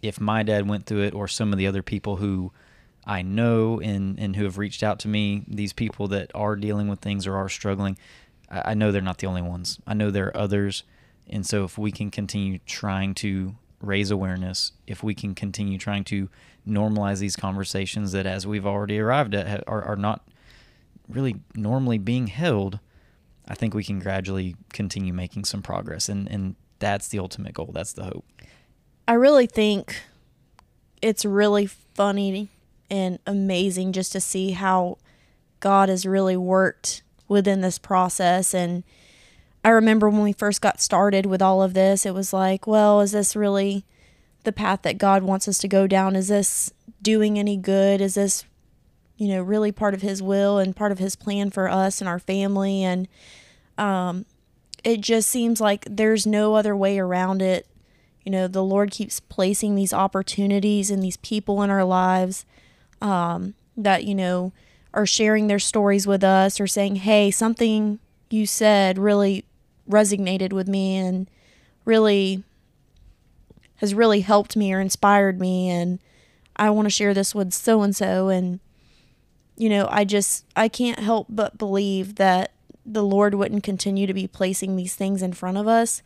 if 0.00 0.20
my 0.20 0.42
dad 0.42 0.68
went 0.68 0.86
through 0.86 1.02
it, 1.02 1.14
or 1.14 1.28
some 1.28 1.52
of 1.52 1.58
the 1.58 1.66
other 1.66 1.82
people 1.82 2.16
who 2.16 2.52
I 3.04 3.22
know 3.22 3.80
and, 3.80 4.18
and 4.18 4.36
who 4.36 4.44
have 4.44 4.58
reached 4.58 4.82
out 4.82 5.00
to 5.00 5.08
me, 5.08 5.44
these 5.48 5.72
people 5.72 6.08
that 6.08 6.30
are 6.34 6.56
dealing 6.56 6.88
with 6.88 7.00
things 7.00 7.26
or 7.26 7.36
are 7.36 7.48
struggling, 7.48 7.98
I, 8.50 8.70
I 8.70 8.74
know 8.74 8.92
they're 8.92 9.02
not 9.02 9.18
the 9.18 9.26
only 9.26 9.42
ones. 9.42 9.78
I 9.86 9.94
know 9.94 10.10
there 10.10 10.26
are 10.28 10.36
others. 10.36 10.84
And 11.28 11.46
so 11.46 11.64
if 11.64 11.76
we 11.76 11.92
can 11.92 12.10
continue 12.10 12.58
trying 12.66 13.14
to 13.16 13.56
raise 13.80 14.10
awareness, 14.10 14.72
if 14.86 15.02
we 15.02 15.14
can 15.14 15.34
continue 15.34 15.78
trying 15.78 16.04
to 16.04 16.28
normalize 16.66 17.18
these 17.18 17.36
conversations 17.36 18.12
that, 18.12 18.26
as 18.26 18.46
we've 18.46 18.66
already 18.66 18.98
arrived 18.98 19.34
at, 19.34 19.64
are, 19.68 19.82
are 19.82 19.96
not 19.96 20.26
really 21.08 21.36
normally 21.54 21.98
being 21.98 22.26
held, 22.26 22.80
I 23.46 23.54
think 23.54 23.74
we 23.74 23.84
can 23.84 23.98
gradually 23.98 24.56
continue 24.72 25.12
making 25.12 25.44
some 25.44 25.62
progress. 25.62 26.08
And, 26.08 26.28
and 26.28 26.56
that's 26.78 27.08
the 27.08 27.18
ultimate 27.18 27.54
goal. 27.54 27.70
That's 27.72 27.92
the 27.92 28.04
hope. 28.04 28.24
I 29.06 29.14
really 29.14 29.46
think 29.46 30.02
it's 31.00 31.24
really 31.24 31.66
funny 31.66 32.48
and 32.90 33.18
amazing 33.26 33.92
just 33.92 34.12
to 34.12 34.20
see 34.20 34.52
how 34.52 34.98
God 35.60 35.88
has 35.88 36.04
really 36.06 36.36
worked 36.36 37.02
within 37.28 37.60
this 37.60 37.78
process. 37.78 38.54
And 38.54 38.82
I 39.64 39.70
remember 39.70 40.08
when 40.08 40.22
we 40.22 40.32
first 40.32 40.60
got 40.60 40.80
started 40.80 41.26
with 41.26 41.42
all 41.42 41.62
of 41.62 41.74
this, 41.74 42.06
it 42.06 42.14
was 42.14 42.32
like, 42.32 42.66
well, 42.66 43.00
is 43.00 43.12
this 43.12 43.36
really 43.36 43.84
the 44.44 44.52
path 44.52 44.82
that 44.82 44.98
God 44.98 45.22
wants 45.22 45.46
us 45.46 45.58
to 45.58 45.68
go 45.68 45.86
down? 45.86 46.16
Is 46.16 46.28
this 46.28 46.72
doing 47.02 47.38
any 47.38 47.56
good? 47.56 48.00
Is 48.00 48.14
this, 48.14 48.44
you 49.16 49.28
know, 49.28 49.42
really 49.42 49.72
part 49.72 49.94
of 49.94 50.02
His 50.02 50.22
will 50.22 50.58
and 50.58 50.74
part 50.74 50.92
of 50.92 50.98
His 50.98 51.16
plan 51.16 51.50
for 51.50 51.68
us 51.68 52.00
and 52.00 52.08
our 52.08 52.18
family? 52.18 52.82
And 52.82 53.08
um, 53.76 54.24
it 54.84 55.00
just 55.00 55.28
seems 55.28 55.60
like 55.60 55.84
there's 55.88 56.26
no 56.26 56.54
other 56.54 56.76
way 56.76 56.98
around 56.98 57.42
it 57.42 57.66
you 58.28 58.32
know 58.32 58.46
the 58.46 58.62
lord 58.62 58.90
keeps 58.90 59.20
placing 59.20 59.74
these 59.74 59.94
opportunities 59.94 60.90
and 60.90 61.02
these 61.02 61.16
people 61.16 61.62
in 61.62 61.70
our 61.70 61.82
lives 61.82 62.44
um, 63.00 63.54
that 63.74 64.04
you 64.04 64.14
know 64.14 64.52
are 64.98 65.06
sharing 65.06 65.46
their 65.46 65.60
stories 65.60 66.06
with 66.06 66.24
us 66.24 66.60
or 66.60 66.66
saying 66.66 66.96
hey 66.96 67.30
something 67.30 68.00
you 68.30 68.46
said 68.46 68.98
really 68.98 69.44
resonated 69.88 70.52
with 70.52 70.66
me 70.66 70.96
and 70.96 71.30
really 71.84 72.42
has 73.76 73.94
really 73.94 74.20
helped 74.20 74.56
me 74.56 74.72
or 74.72 74.80
inspired 74.80 75.40
me 75.40 75.70
and 75.70 76.00
I 76.56 76.70
want 76.70 76.86
to 76.86 76.90
share 76.90 77.14
this 77.14 77.32
with 77.32 77.52
so 77.52 77.82
and 77.82 77.94
so 77.94 78.28
and 78.28 78.58
you 79.56 79.68
know, 79.68 79.88
I 79.90 80.04
just 80.04 80.44
I 80.56 80.68
can't 80.68 81.00
help 81.00 81.26
but 81.28 81.58
believe 81.58 82.14
that 82.14 82.52
the 82.86 83.02
Lord 83.02 83.34
wouldn't 83.34 83.64
continue 83.64 84.06
to 84.06 84.14
be 84.14 84.26
placing 84.26 84.76
these 84.76 84.94
things 84.94 85.22
in 85.22 85.32
front 85.32 85.58
of 85.58 85.66
us 85.66 86.02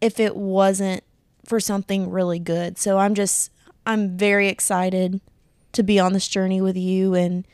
if 0.00 0.18
it 0.18 0.36
wasn't 0.36 1.02
for 1.44 1.60
something 1.60 2.10
really 2.10 2.38
good. 2.38 2.78
So 2.78 2.98
I'm 2.98 3.14
just 3.14 3.50
I'm 3.84 4.16
very 4.16 4.48
excited 4.48 5.20
to 5.72 5.82
be 5.82 5.98
on 5.98 6.12
this 6.12 6.28
journey 6.28 6.60
with 6.60 6.76
you 6.76 7.14
and 7.14 7.46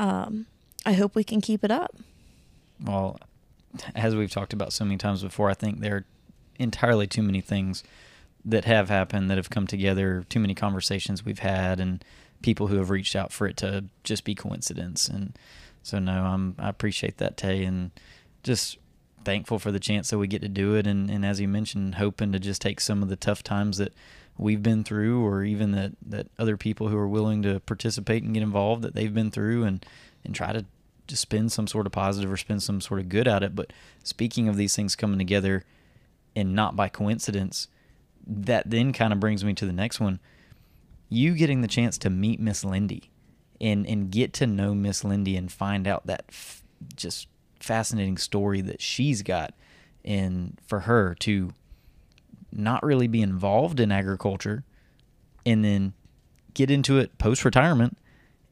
um, 0.00 0.46
I 0.86 0.94
hope 0.94 1.14
we 1.14 1.22
can 1.22 1.42
keep 1.42 1.62
it 1.62 1.70
up. 1.70 1.94
Well, 2.82 3.20
as 3.94 4.16
we've 4.16 4.30
talked 4.30 4.54
about 4.54 4.72
so 4.72 4.84
many 4.84 4.96
times 4.96 5.22
before, 5.22 5.50
I 5.50 5.54
think 5.54 5.80
there 5.80 5.96
are 5.96 6.04
entirely 6.58 7.06
too 7.06 7.22
many 7.22 7.42
things 7.42 7.84
that 8.42 8.64
have 8.64 8.88
happened 8.88 9.30
that 9.30 9.36
have 9.36 9.50
come 9.50 9.66
together, 9.66 10.24
too 10.30 10.40
many 10.40 10.54
conversations 10.54 11.24
we've 11.24 11.40
had, 11.40 11.78
and 11.78 12.02
people 12.40 12.68
who 12.68 12.76
have 12.76 12.88
reached 12.88 13.14
out 13.14 13.30
for 13.30 13.46
it 13.46 13.58
to 13.58 13.84
just 14.02 14.24
be 14.24 14.34
coincidence. 14.34 15.06
And 15.06 15.38
so, 15.82 15.98
no, 15.98 16.24
I'm 16.24 16.54
I 16.58 16.70
appreciate 16.70 17.18
that, 17.18 17.36
Tay, 17.36 17.64
and 17.64 17.90
just 18.42 18.78
thankful 19.22 19.58
for 19.58 19.70
the 19.70 19.78
chance 19.78 20.08
that 20.08 20.18
we 20.18 20.26
get 20.26 20.40
to 20.40 20.48
do 20.48 20.74
it. 20.76 20.86
And, 20.86 21.10
and 21.10 21.26
as 21.26 21.40
you 21.40 21.48
mentioned, 21.48 21.96
hoping 21.96 22.32
to 22.32 22.38
just 22.38 22.62
take 22.62 22.80
some 22.80 23.02
of 23.02 23.10
the 23.10 23.16
tough 23.16 23.42
times 23.42 23.76
that 23.76 23.92
we've 24.40 24.62
been 24.62 24.82
through, 24.82 25.24
or 25.24 25.44
even 25.44 25.72
that 25.72 25.92
that 26.06 26.28
other 26.38 26.56
people 26.56 26.88
who 26.88 26.96
are 26.96 27.08
willing 27.08 27.42
to 27.42 27.60
participate 27.60 28.22
and 28.22 28.34
get 28.34 28.42
involved 28.42 28.82
that 28.82 28.94
they've 28.94 29.14
been 29.14 29.30
through, 29.30 29.64
and 29.64 29.84
and 30.24 30.34
try 30.34 30.52
to 30.52 30.64
just 31.06 31.22
spend 31.22 31.52
some 31.52 31.66
sort 31.66 31.86
of 31.86 31.92
positive 31.92 32.30
or 32.30 32.36
spend 32.36 32.62
some 32.62 32.80
sort 32.80 33.00
of 33.00 33.08
good 33.08 33.28
at 33.28 33.42
it. 33.42 33.54
But 33.54 33.72
speaking 34.02 34.48
of 34.48 34.56
these 34.56 34.74
things 34.74 34.96
coming 34.96 35.18
together 35.18 35.64
and 36.34 36.54
not 36.54 36.76
by 36.76 36.88
coincidence, 36.88 37.68
that 38.26 38.70
then 38.70 38.92
kind 38.92 39.12
of 39.12 39.20
brings 39.20 39.44
me 39.44 39.52
to 39.54 39.66
the 39.66 39.72
next 39.72 40.00
one. 40.00 40.20
You 41.08 41.34
getting 41.34 41.60
the 41.60 41.68
chance 41.68 41.98
to 41.98 42.10
meet 42.10 42.40
Miss 42.40 42.64
Lindy 42.64 43.10
and 43.60 43.86
and 43.86 44.10
get 44.10 44.32
to 44.34 44.46
know 44.46 44.74
Miss 44.74 45.04
Lindy 45.04 45.36
and 45.36 45.52
find 45.52 45.86
out 45.86 46.06
that 46.06 46.24
f- 46.28 46.62
just 46.96 47.28
fascinating 47.58 48.16
story 48.16 48.62
that 48.62 48.80
she's 48.80 49.22
got 49.22 49.52
and 50.02 50.58
for 50.66 50.80
her 50.80 51.14
to 51.14 51.52
not 52.52 52.82
really 52.82 53.06
be 53.06 53.22
involved 53.22 53.80
in 53.80 53.92
agriculture 53.92 54.64
and 55.46 55.64
then 55.64 55.92
get 56.54 56.70
into 56.70 56.98
it 56.98 57.16
post 57.18 57.44
retirement 57.44 57.96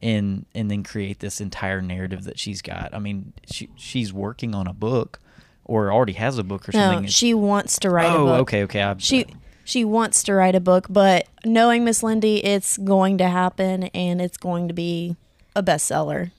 and 0.01 0.45
and 0.55 0.71
then 0.71 0.83
create 0.83 1.19
this 1.19 1.41
entire 1.41 1.81
narrative 1.81 2.23
that 2.23 2.39
she's 2.39 2.61
got. 2.61 2.93
I 2.93 2.99
mean, 2.99 3.33
she 3.49 3.69
she's 3.75 4.13
working 4.13 4.55
on 4.55 4.67
a 4.67 4.73
book 4.73 5.19
or 5.65 5.91
already 5.91 6.13
has 6.13 6.37
a 6.37 6.43
book 6.43 6.67
or 6.67 6.71
something. 6.71 7.03
No, 7.03 7.09
she 7.09 7.33
wants 7.33 7.77
to 7.79 7.89
write 7.89 8.11
oh, 8.11 8.23
a 8.23 8.25
book. 8.25 8.37
Oh, 8.37 8.41
okay, 8.41 8.63
okay. 8.63 8.81
I, 8.81 8.95
She 8.97 9.25
she 9.63 9.85
wants 9.85 10.23
to 10.23 10.33
write 10.33 10.55
a 10.55 10.59
book, 10.59 10.87
but 10.89 11.27
knowing 11.45 11.83
Miss 11.83 12.01
Lindy, 12.01 12.43
it's 12.43 12.77
going 12.77 13.17
to 13.19 13.27
happen 13.27 13.83
and 13.85 14.19
it's 14.19 14.37
going 14.37 14.67
to 14.67 14.73
be 14.73 15.15
a 15.55 15.61
bestseller. 15.61 16.31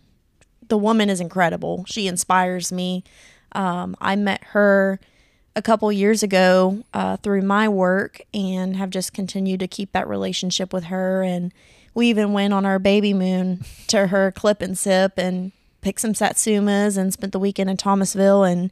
The 0.69 0.79
woman 0.79 1.09
is 1.09 1.21
incredible. 1.21 1.85
She 1.87 2.09
inspires 2.09 2.73
me. 2.73 3.05
Um, 3.52 3.97
I 4.00 4.17
met 4.17 4.43
her 4.47 4.99
a 5.57 5.62
couple 5.62 5.90
years 5.90 6.23
ago 6.23 6.85
uh, 6.95 7.16
through 7.19 7.42
my 7.42 7.69
work 7.69 8.21
and 8.33 8.76
have 8.76 8.90
just 8.90 9.12
continued 9.12 9.61
to 9.61 9.69
keep 9.69 9.92
that 9.92 10.09
relationship 10.09 10.73
with 10.73 10.85
her. 10.85 11.23
And 11.23 11.52
we 11.95 12.09
even 12.09 12.33
went 12.33 12.54
on 12.54 12.64
our 12.64 12.78
baby 12.78 13.12
moon 13.12 13.64
to 13.88 14.09
her 14.09 14.30
clip 14.30 14.62
and 14.62 14.78
sip 14.78 15.14
and 15.16 15.52
picked 15.80 16.00
some 16.00 16.12
satsumas 16.12 16.97
and 16.97 17.12
spent 17.12 17.33
the 17.33 17.38
weekend 17.38 17.69
in 17.71 17.76
Thomasville. 17.76 18.45
And 18.45 18.71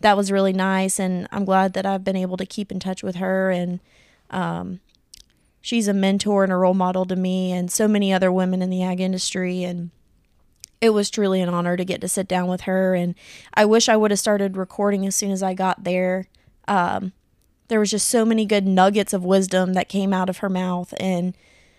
that 0.00 0.16
was 0.16 0.32
really 0.32 0.52
nice. 0.52 0.98
And 0.98 1.28
I'm 1.30 1.44
glad 1.44 1.72
that 1.74 1.86
I've 1.86 2.04
been 2.04 2.16
able 2.16 2.36
to 2.36 2.46
keep 2.46 2.72
in 2.72 2.80
touch 2.80 3.02
with 3.02 3.16
her. 3.16 3.50
And 3.50 3.80
um, 4.30 4.80
she's 5.60 5.88
a 5.88 5.94
mentor 5.94 6.42
and 6.42 6.52
a 6.52 6.56
role 6.56 6.74
model 6.74 7.04
to 7.06 7.16
me 7.16 7.52
and 7.52 7.70
so 7.70 7.86
many 7.86 8.12
other 8.12 8.32
women 8.32 8.60
in 8.60 8.70
the 8.70 8.82
ag 8.82 9.00
industry. 9.00 9.62
And 9.62 9.90
it 10.80 10.90
was 10.90 11.10
truly 11.10 11.40
an 11.40 11.48
honor 11.48 11.76
to 11.76 11.84
get 11.84 12.00
to 12.00 12.08
sit 12.08 12.28
down 12.28 12.48
with 12.48 12.62
her. 12.62 12.94
And 12.94 13.14
I 13.54 13.64
wish 13.64 13.88
I 13.88 13.96
would 13.96 14.10
have 14.10 14.20
started 14.20 14.56
recording 14.56 15.06
as 15.06 15.16
soon 15.16 15.30
as 15.30 15.42
I 15.42 15.54
got 15.54 15.84
there. 15.84 16.28
Um, 16.66 17.12
there 17.68 17.80
was 17.80 17.90
just 17.90 18.08
so 18.08 18.24
many 18.24 18.46
good 18.46 18.66
nuggets 18.66 19.12
of 19.12 19.24
wisdom 19.24 19.74
that 19.74 19.88
came 19.88 20.12
out 20.12 20.30
of 20.30 20.38
her 20.38 20.48
mouth. 20.48 20.94
And 20.98 21.36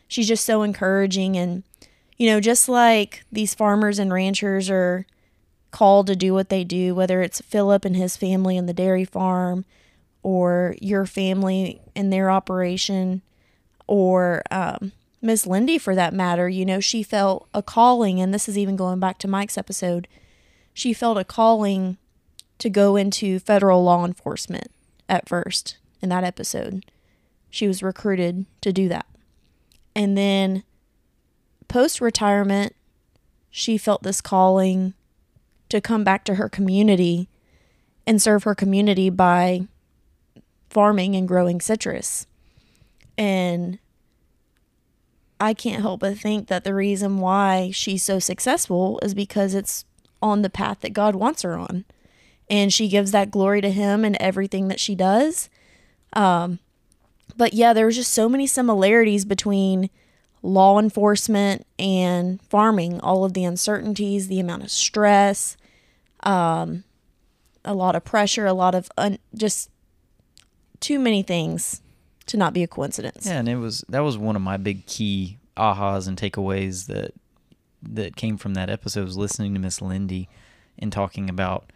she's 0.07 0.27
just 0.27 0.43
so 0.43 0.63
encouraging. 0.63 1.37
And, 1.37 1.63
you 2.17 2.29
know, 2.29 2.39
just 2.39 2.67
like 2.67 3.23
these 3.31 3.55
farmers 3.55 3.99
and 3.99 4.11
ranchers 4.11 4.69
are 4.69 5.05
called 5.71 6.07
to 6.07 6.15
do 6.15 6.33
what 6.33 6.49
they 6.49 6.63
do, 6.63 6.93
whether 6.93 7.21
it's 7.21 7.41
Philip 7.41 7.85
and 7.85 7.95
his 7.95 8.17
family 8.17 8.57
in 8.57 8.65
the 8.65 8.73
dairy 8.73 9.05
farm 9.05 9.65
or 10.23 10.75
your 10.81 11.05
family 11.05 11.81
in 11.95 12.09
their 12.09 12.29
operation 12.29 13.21
or 13.87 14.43
um, 14.51 14.91
Miss 15.21 15.45
Lindy 15.45 15.77
for 15.77 15.95
that 15.95 16.13
matter, 16.13 16.47
you 16.47 16.65
know, 16.65 16.79
she 16.79 17.03
felt 17.03 17.47
a 17.53 17.61
calling, 17.61 18.21
and 18.21 18.33
this 18.33 18.47
is 18.47 18.57
even 18.57 18.75
going 18.75 18.99
back 18.99 19.17
to 19.19 19.27
Mike's 19.27 19.57
episode. 19.57 20.07
She 20.73 20.93
felt 20.93 21.17
a 21.17 21.25
calling 21.25 21.97
to 22.59 22.69
go 22.69 22.95
into 22.95 23.39
federal 23.39 23.83
law 23.83 24.05
enforcement 24.05 24.71
at 25.09 25.27
first 25.27 25.77
in 26.01 26.09
that 26.09 26.23
episode. 26.23 26.85
She 27.49 27.67
was 27.67 27.83
recruited 27.83 28.45
to 28.61 28.71
do 28.71 28.87
that. 28.89 29.05
And 29.95 30.17
then 30.17 30.63
post 31.67 31.99
retirement, 31.99 32.75
she 33.49 33.77
felt 33.77 34.03
this 34.03 34.21
calling 34.21 34.93
to 35.69 35.81
come 35.81 36.03
back 36.03 36.23
to 36.25 36.35
her 36.35 36.47
community 36.47 37.27
and 38.07 38.21
serve 38.21 38.43
her 38.43 38.55
community 38.55 39.09
by 39.09 39.67
farming 40.69 41.15
and 41.15 41.27
growing 41.27 41.59
citrus. 41.59 42.27
And 43.17 43.79
I 45.39 45.53
can't 45.53 45.81
help 45.81 46.01
but 46.01 46.17
think 46.17 46.47
that 46.47 46.63
the 46.63 46.73
reason 46.73 47.19
why 47.19 47.71
she's 47.71 48.03
so 48.03 48.19
successful 48.19 48.99
is 49.01 49.13
because 49.13 49.53
it's 49.53 49.85
on 50.21 50.41
the 50.41 50.49
path 50.49 50.81
that 50.81 50.93
God 50.93 51.15
wants 51.15 51.43
her 51.43 51.57
on. 51.57 51.85
And 52.49 52.73
she 52.73 52.87
gives 52.87 53.11
that 53.11 53.31
glory 53.31 53.61
to 53.61 53.71
Him 53.71 54.03
in 54.03 54.21
everything 54.21 54.67
that 54.67 54.79
she 54.79 54.95
does. 54.95 55.49
Um, 56.13 56.59
but 57.37 57.53
yeah, 57.53 57.73
there's 57.73 57.95
just 57.95 58.11
so 58.11 58.27
many 58.27 58.47
similarities 58.47 59.23
between 59.23 59.89
law 60.41 60.79
enforcement 60.79 61.65
and 61.77 62.41
farming, 62.41 62.99
all 63.01 63.23
of 63.23 63.33
the 63.33 63.43
uncertainties, 63.43 64.27
the 64.27 64.39
amount 64.39 64.63
of 64.63 64.71
stress, 64.71 65.55
um, 66.21 66.83
a 67.63 67.73
lot 67.73 67.95
of 67.95 68.03
pressure, 68.03 68.45
a 68.45 68.53
lot 68.53 68.73
of 68.73 68.89
un- 68.97 69.19
just 69.35 69.69
too 70.79 70.99
many 70.99 71.21
things 71.21 71.81
to 72.29 72.37
not 72.37 72.53
be 72.53 72.63
a 72.63 72.67
coincidence. 72.67 73.25
Yeah, 73.25 73.39
and 73.39 73.49
it 73.49 73.57
was 73.57 73.83
that 73.89 74.01
was 74.01 74.17
one 74.17 74.35
of 74.35 74.41
my 74.41 74.57
big 74.57 74.85
key 74.85 75.37
ahas 75.57 76.07
and 76.07 76.17
takeaways 76.17 76.85
that 76.87 77.13
that 77.81 78.15
came 78.15 78.37
from 78.37 78.53
that 78.53 78.69
episode 78.69 79.05
was 79.05 79.17
listening 79.17 79.53
to 79.53 79.59
Miss 79.59 79.81
Lindy 79.81 80.29
and 80.77 80.91
talking 80.91 81.29
about 81.29 81.71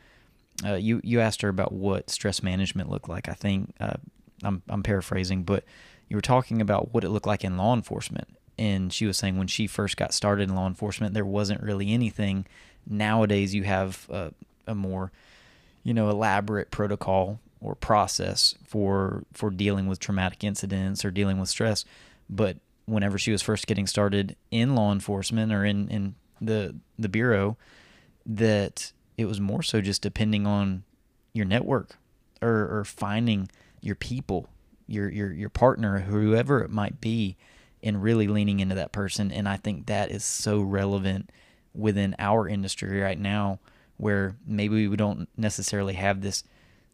uh, 0.63 0.75
you 0.75 1.01
you 1.03 1.19
asked 1.19 1.41
her 1.41 1.49
about 1.49 1.71
what 1.71 2.09
stress 2.09 2.43
management 2.43 2.89
looked 2.89 3.09
like. 3.09 3.27
I 3.27 3.33
think 3.33 3.73
uh, 3.79 3.95
I'm 4.43 4.61
I'm 4.69 4.83
paraphrasing, 4.83 5.43
but 5.43 5.63
you 6.07 6.15
were 6.15 6.21
talking 6.21 6.61
about 6.61 6.93
what 6.93 7.03
it 7.03 7.09
looked 7.09 7.27
like 7.27 7.43
in 7.43 7.57
law 7.57 7.73
enforcement, 7.73 8.27
and 8.57 8.93
she 8.93 9.07
was 9.07 9.17
saying 9.17 9.37
when 9.37 9.47
she 9.47 9.65
first 9.65 9.97
got 9.97 10.13
started 10.13 10.49
in 10.49 10.55
law 10.55 10.67
enforcement, 10.67 11.15
there 11.15 11.25
wasn't 11.25 11.63
really 11.63 11.91
anything. 11.91 12.45
Nowadays, 12.87 13.55
you 13.55 13.63
have 13.63 14.07
a, 14.11 14.33
a 14.67 14.75
more 14.75 15.11
you 15.83 15.95
know 15.95 16.09
elaborate 16.11 16.69
protocol 16.69 17.39
or 17.63 17.75
process 17.75 18.53
for 18.65 19.23
for 19.33 19.49
dealing 19.49 19.87
with 19.87 19.99
traumatic 19.99 20.43
incidents 20.43 21.03
or 21.03 21.09
dealing 21.09 21.39
with 21.39 21.49
stress. 21.49 21.85
But 22.29 22.57
whenever 22.85 23.17
she 23.17 23.31
was 23.31 23.41
first 23.41 23.65
getting 23.65 23.87
started 23.87 24.35
in 24.51 24.75
law 24.75 24.91
enforcement 24.91 25.51
or 25.51 25.65
in 25.65 25.87
in 25.87 26.15
the 26.41 26.75
the 26.99 27.09
bureau, 27.09 27.57
that 28.25 28.91
it 29.17 29.25
was 29.25 29.39
more 29.39 29.63
so 29.63 29.81
just 29.81 30.01
depending 30.01 30.45
on 30.45 30.83
your 31.33 31.45
network 31.45 31.97
or, 32.41 32.79
or 32.79 32.83
finding 32.85 33.49
your 33.81 33.95
people, 33.95 34.49
your 34.87 35.09
your 35.09 35.31
your 35.31 35.49
partner, 35.49 35.99
whoever 35.99 36.61
it 36.61 36.69
might 36.69 36.99
be, 36.99 37.37
and 37.81 38.03
really 38.03 38.27
leaning 38.27 38.59
into 38.59 38.75
that 38.75 38.91
person. 38.91 39.31
And 39.31 39.47
I 39.47 39.57
think 39.57 39.85
that 39.85 40.11
is 40.11 40.25
so 40.25 40.61
relevant 40.61 41.29
within 41.73 42.15
our 42.19 42.47
industry 42.47 42.99
right 42.99 43.19
now, 43.19 43.59
where 43.97 44.35
maybe 44.45 44.87
we 44.87 44.95
don't 44.97 45.29
necessarily 45.37 45.93
have 45.93 46.21
this 46.21 46.43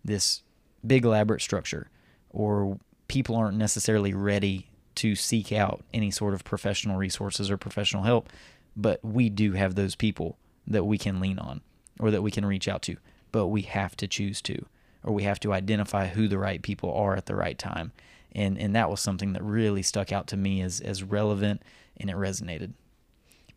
this 0.06 0.44
big 0.86 1.06
elaborate 1.06 1.42
structure 1.42 1.90
or 2.30 2.78
people 3.08 3.36
aren't 3.36 3.58
necessarily 3.58 4.14
ready 4.14 4.68
to 4.96 5.16
seek 5.16 5.52
out 5.52 5.84
any 5.94 6.12
sort 6.12 6.34
of 6.34 6.44
professional 6.44 6.98
resources 6.98 7.50
or 7.50 7.58
professional 7.58 8.04
help 8.04 8.30
but 8.76 9.04
we 9.04 9.30
do 9.30 9.54
have 9.54 9.76
those 9.76 9.96
people 9.96 10.38
that 10.68 10.86
we 10.86 10.98
can 10.98 11.20
lean 11.20 11.40
on 11.40 11.62
or 12.00 12.12
that 12.12 12.22
we 12.22 12.32
can 12.32 12.46
reach 12.46 12.68
out 12.68 12.82
to 12.82 12.96
but 13.32 13.48
we 13.48 13.62
have 13.62 13.96
to 13.96 14.08
choose 14.08 14.42
to 14.42 14.66
or 15.04 15.14
we 15.14 15.24
have 15.24 15.40
to 15.40 15.54
identify 15.54 16.08
who 16.08 16.28
the 16.28 16.38
right 16.38 16.62
people 16.62 16.94
are 16.94 17.16
at 17.16 17.26
the 17.26 17.36
right 17.36 17.58
time 17.58 17.92
and 18.34 18.58
and 18.58 18.76
that 18.76 18.90
was 18.90 19.00
something 19.00 19.34
that 19.34 19.44
really 19.44 19.82
stuck 19.82 20.12
out 20.12 20.28
to 20.28 20.38
me 20.38 20.62
as 20.62 20.80
as 20.82 21.04
relevant 21.04 21.62
and 21.98 22.10
it 22.10 22.16
resonated 22.16 22.74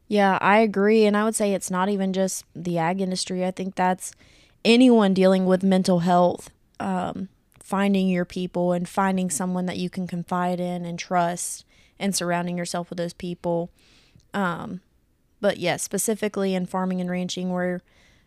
Yeah, 0.09 0.37
I 0.43 0.59
agree. 0.59 1.07
And 1.07 1.17
I 1.17 1.25
would 1.25 1.35
say 1.35 1.55
it's 1.55 1.71
not 1.71 1.89
even 1.89 2.13
just 2.13 2.45
the 2.55 2.77
ag 2.77 3.01
industry. 3.01 3.47
I 3.47 3.51
think 3.51 3.77
that's 3.77 4.13
anyone 4.65 5.15
dealing 5.15 5.47
with 5.47 5.63
mental 5.63 6.01
health, 6.01 6.51
um, 6.83 7.29
finding 7.61 8.09
your 8.09 8.25
people 8.25 8.73
and 8.73 8.89
finding 8.89 9.31
someone 9.31 9.67
that 9.67 9.79
you 9.79 9.89
can 9.89 10.07
confide 10.07 10.61
in 10.61 10.85
and 10.85 10.99
trust 10.99 11.65
and 11.99 12.15
surrounding 12.15 12.59
yourself 12.59 12.91
with 12.91 12.99
those 12.99 13.13
people. 13.13 13.71
Um, 14.35 14.81
but 15.41 15.59
yeah, 15.59 15.77
specifically 15.77 16.55
in 16.55 16.67
farming 16.67 17.01
and 17.01 17.09
ranching 17.09 17.53
where, 17.53 17.81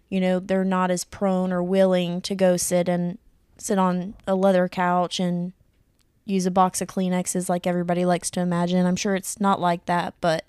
you 0.10 0.22
know, 0.22 0.40
they're 0.40 0.64
not 0.64 0.90
as 0.90 1.04
prone 1.04 1.52
or 1.52 1.62
willing 1.62 2.22
to 2.22 2.34
go 2.34 2.56
sit 2.56 2.88
and 2.88 3.18
sit 3.58 3.78
on 3.78 4.16
a 4.26 4.36
leather 4.36 4.70
couch 4.70 5.20
and 5.20 5.52
use 6.26 6.46
a 6.46 6.52
box 6.52 6.82
of 6.82 6.88
Kleenexes 6.88 7.50
like 7.50 7.68
everybody 7.68 8.06
likes 8.06 8.30
to 8.32 8.40
imagine. 8.40 8.86
I'm 8.86 8.96
sure 8.96 9.16
it's 9.16 9.40
not 9.40 9.60
like 9.60 9.86
that, 9.86 10.14
but 10.22 10.46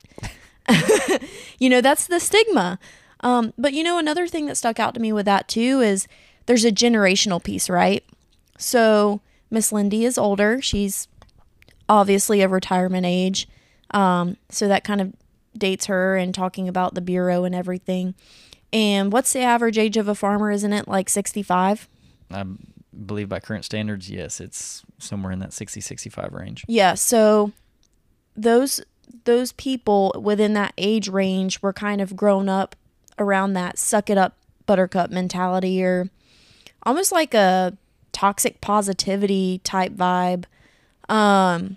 you 1.59 1.69
know, 1.69 1.81
that's 1.81 2.07
the 2.07 2.21
stigma. 2.21 2.79
Um, 3.21 3.53
but 3.59 3.73
you 3.73 3.83
know, 3.83 3.99
another 3.99 4.29
thing 4.29 4.47
that 4.47 4.57
stuck 4.57 4.79
out 4.79 4.95
to 4.95 5.01
me 5.01 5.13
with 5.13 5.27
that 5.27 5.49
too 5.49 5.81
is 5.81 6.07
there's 6.47 6.65
a 6.65 6.73
generational 6.73 7.43
piece, 7.43 7.69
right? 7.69 8.05
So 8.59 9.21
Miss 9.50 9.73
Lindy 9.73 10.05
is 10.05 10.19
older. 10.19 10.61
She's 10.62 11.09
obviously 11.88 12.43
of 12.43 12.50
retirement 12.50 13.07
age. 13.07 13.49
Um, 13.91 14.37
so 14.49 14.69
that 14.69 14.85
kind 14.85 15.00
of 15.00 15.12
dates 15.57 15.87
her 15.87 16.17
and 16.17 16.35
talking 16.35 16.69
about 16.69 16.95
the 16.95 17.00
bureau 17.00 17.45
and 17.45 17.55
everything. 17.55 18.15
And 18.73 19.12
what's 19.12 19.33
the 19.33 19.41
average 19.41 19.79
age 19.79 19.97
of 19.97 20.09
a 20.09 20.15
farmer? 20.15 20.50
Isn't 20.50 20.73
it 20.73 20.88
like 20.88 21.09
65? 21.09 21.88
I 22.31 22.45
believe 23.07 23.29
by 23.29 23.41
current 23.41 23.65
standards, 23.65 24.11
yes, 24.11 24.41
it's 24.41 24.83
somewhere 24.99 25.33
in 25.33 25.38
that 25.41 25.53
60, 25.53 25.81
65 25.81 26.33
range. 26.33 26.65
Yeah. 26.67 26.95
So 26.95 27.53
those 28.37 28.81
those 29.25 29.53
people 29.53 30.12
within 30.23 30.53
that 30.55 30.73
age 30.76 31.09
range 31.09 31.62
were 31.62 31.73
kind 31.73 32.00
of 32.00 32.17
grown 32.17 32.49
up 32.49 32.75
around 33.19 33.55
that 33.55 33.79
suck 33.79 34.11
it 34.11 34.19
up 34.19 34.37
buttercup 34.67 35.11
mentality 35.11 35.83
or 35.83 36.11
almost 36.87 37.12
like 37.12 37.35
a 37.35 37.76
toxic 38.12 38.61
positivity 38.61 39.61
type 39.64 39.93
vibe. 39.93 40.45
Um, 41.09 41.76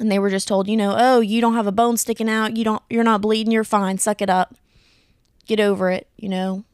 and 0.00 0.10
they 0.10 0.18
were 0.18 0.30
just 0.30 0.48
told, 0.48 0.68
you 0.68 0.76
know, 0.76 0.94
oh, 0.96 1.20
you 1.20 1.40
don't 1.40 1.54
have 1.54 1.66
a 1.66 1.72
bone 1.72 1.96
sticking 1.96 2.28
out, 2.28 2.56
you 2.56 2.64
don't, 2.64 2.82
you're 2.88 3.04
not 3.04 3.20
bleeding, 3.20 3.52
you're 3.52 3.64
fine, 3.64 3.98
suck 3.98 4.22
it 4.22 4.30
up, 4.30 4.54
get 5.46 5.60
over 5.60 5.90
it, 5.90 6.06
you 6.16 6.28
know. 6.28 6.64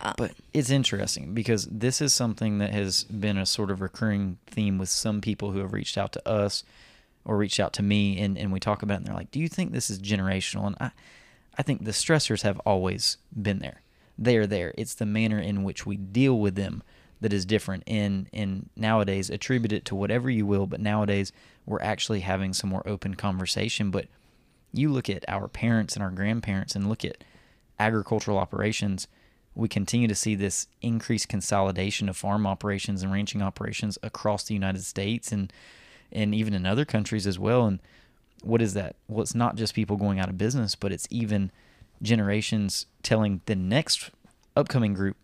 Uh, 0.00 0.12
but 0.16 0.32
it's 0.52 0.70
interesting 0.70 1.34
because 1.34 1.66
this 1.66 2.00
is 2.00 2.12
something 2.12 2.58
that 2.58 2.72
has 2.72 3.04
been 3.04 3.38
a 3.38 3.46
sort 3.46 3.70
of 3.70 3.80
recurring 3.80 4.38
theme 4.46 4.78
with 4.78 4.88
some 4.88 5.20
people 5.20 5.52
who 5.52 5.60
have 5.60 5.72
reached 5.72 5.96
out 5.96 6.12
to 6.12 6.28
us 6.28 6.62
or 7.24 7.36
reached 7.36 7.58
out 7.58 7.72
to 7.74 7.82
me, 7.82 8.18
and, 8.18 8.38
and 8.38 8.52
we 8.52 8.60
talk 8.60 8.82
about 8.82 8.94
it, 8.94 8.96
and 8.98 9.06
they're 9.06 9.14
like, 9.14 9.30
"Do 9.32 9.40
you 9.40 9.48
think 9.48 9.72
this 9.72 9.90
is 9.90 9.98
generational?" 9.98 10.66
And 10.68 10.76
I, 10.80 10.92
I 11.58 11.62
think 11.62 11.84
the 11.84 11.90
stressors 11.90 12.42
have 12.42 12.60
always 12.60 13.18
been 13.40 13.58
there. 13.58 13.82
They 14.18 14.36
are 14.36 14.46
there. 14.46 14.74
It's 14.76 14.94
the 14.94 15.06
manner 15.06 15.38
in 15.38 15.62
which 15.62 15.86
we 15.86 15.96
deal 15.96 16.38
with 16.38 16.56
them 16.56 16.82
that 17.20 17.32
is 17.32 17.46
different. 17.46 17.84
And 17.86 18.28
and 18.32 18.68
nowadays, 18.76 19.30
attribute 19.30 19.72
it 19.72 19.84
to 19.86 19.94
whatever 19.94 20.28
you 20.28 20.46
will, 20.46 20.66
but 20.66 20.80
nowadays 20.80 21.32
we're 21.66 21.82
actually 21.82 22.20
having 22.20 22.52
some 22.52 22.70
more 22.70 22.86
open 22.86 23.14
conversation. 23.14 23.90
But 23.90 24.06
you 24.72 24.90
look 24.90 25.08
at 25.08 25.24
our 25.28 25.48
parents 25.48 25.94
and 25.94 26.02
our 26.02 26.10
grandparents, 26.10 26.74
and 26.74 26.88
look 26.88 27.04
at 27.04 27.24
agricultural 27.78 28.38
operations. 28.38 29.06
We 29.54 29.68
continue 29.68 30.06
to 30.06 30.14
see 30.14 30.36
this 30.36 30.68
increased 30.82 31.28
consolidation 31.28 32.08
of 32.08 32.16
farm 32.16 32.46
operations 32.46 33.02
and 33.02 33.12
ranching 33.12 33.42
operations 33.42 33.98
across 34.02 34.44
the 34.44 34.54
United 34.54 34.84
States 34.84 35.32
and 35.32 35.52
and 36.12 36.34
even 36.34 36.54
in 36.54 36.64
other 36.64 36.84
countries 36.84 37.26
as 37.26 37.38
well. 37.38 37.66
And 37.66 37.80
what 38.42 38.62
is 38.62 38.74
that? 38.74 38.96
Well, 39.08 39.22
it's 39.22 39.34
not 39.34 39.56
just 39.56 39.74
people 39.74 39.96
going 39.96 40.18
out 40.18 40.28
of 40.28 40.38
business, 40.38 40.74
but 40.74 40.92
it's 40.92 41.08
even 41.10 41.50
generations 42.02 42.86
telling 43.02 43.40
the 43.46 43.56
next 43.56 44.10
upcoming 44.56 44.94
group, 44.94 45.16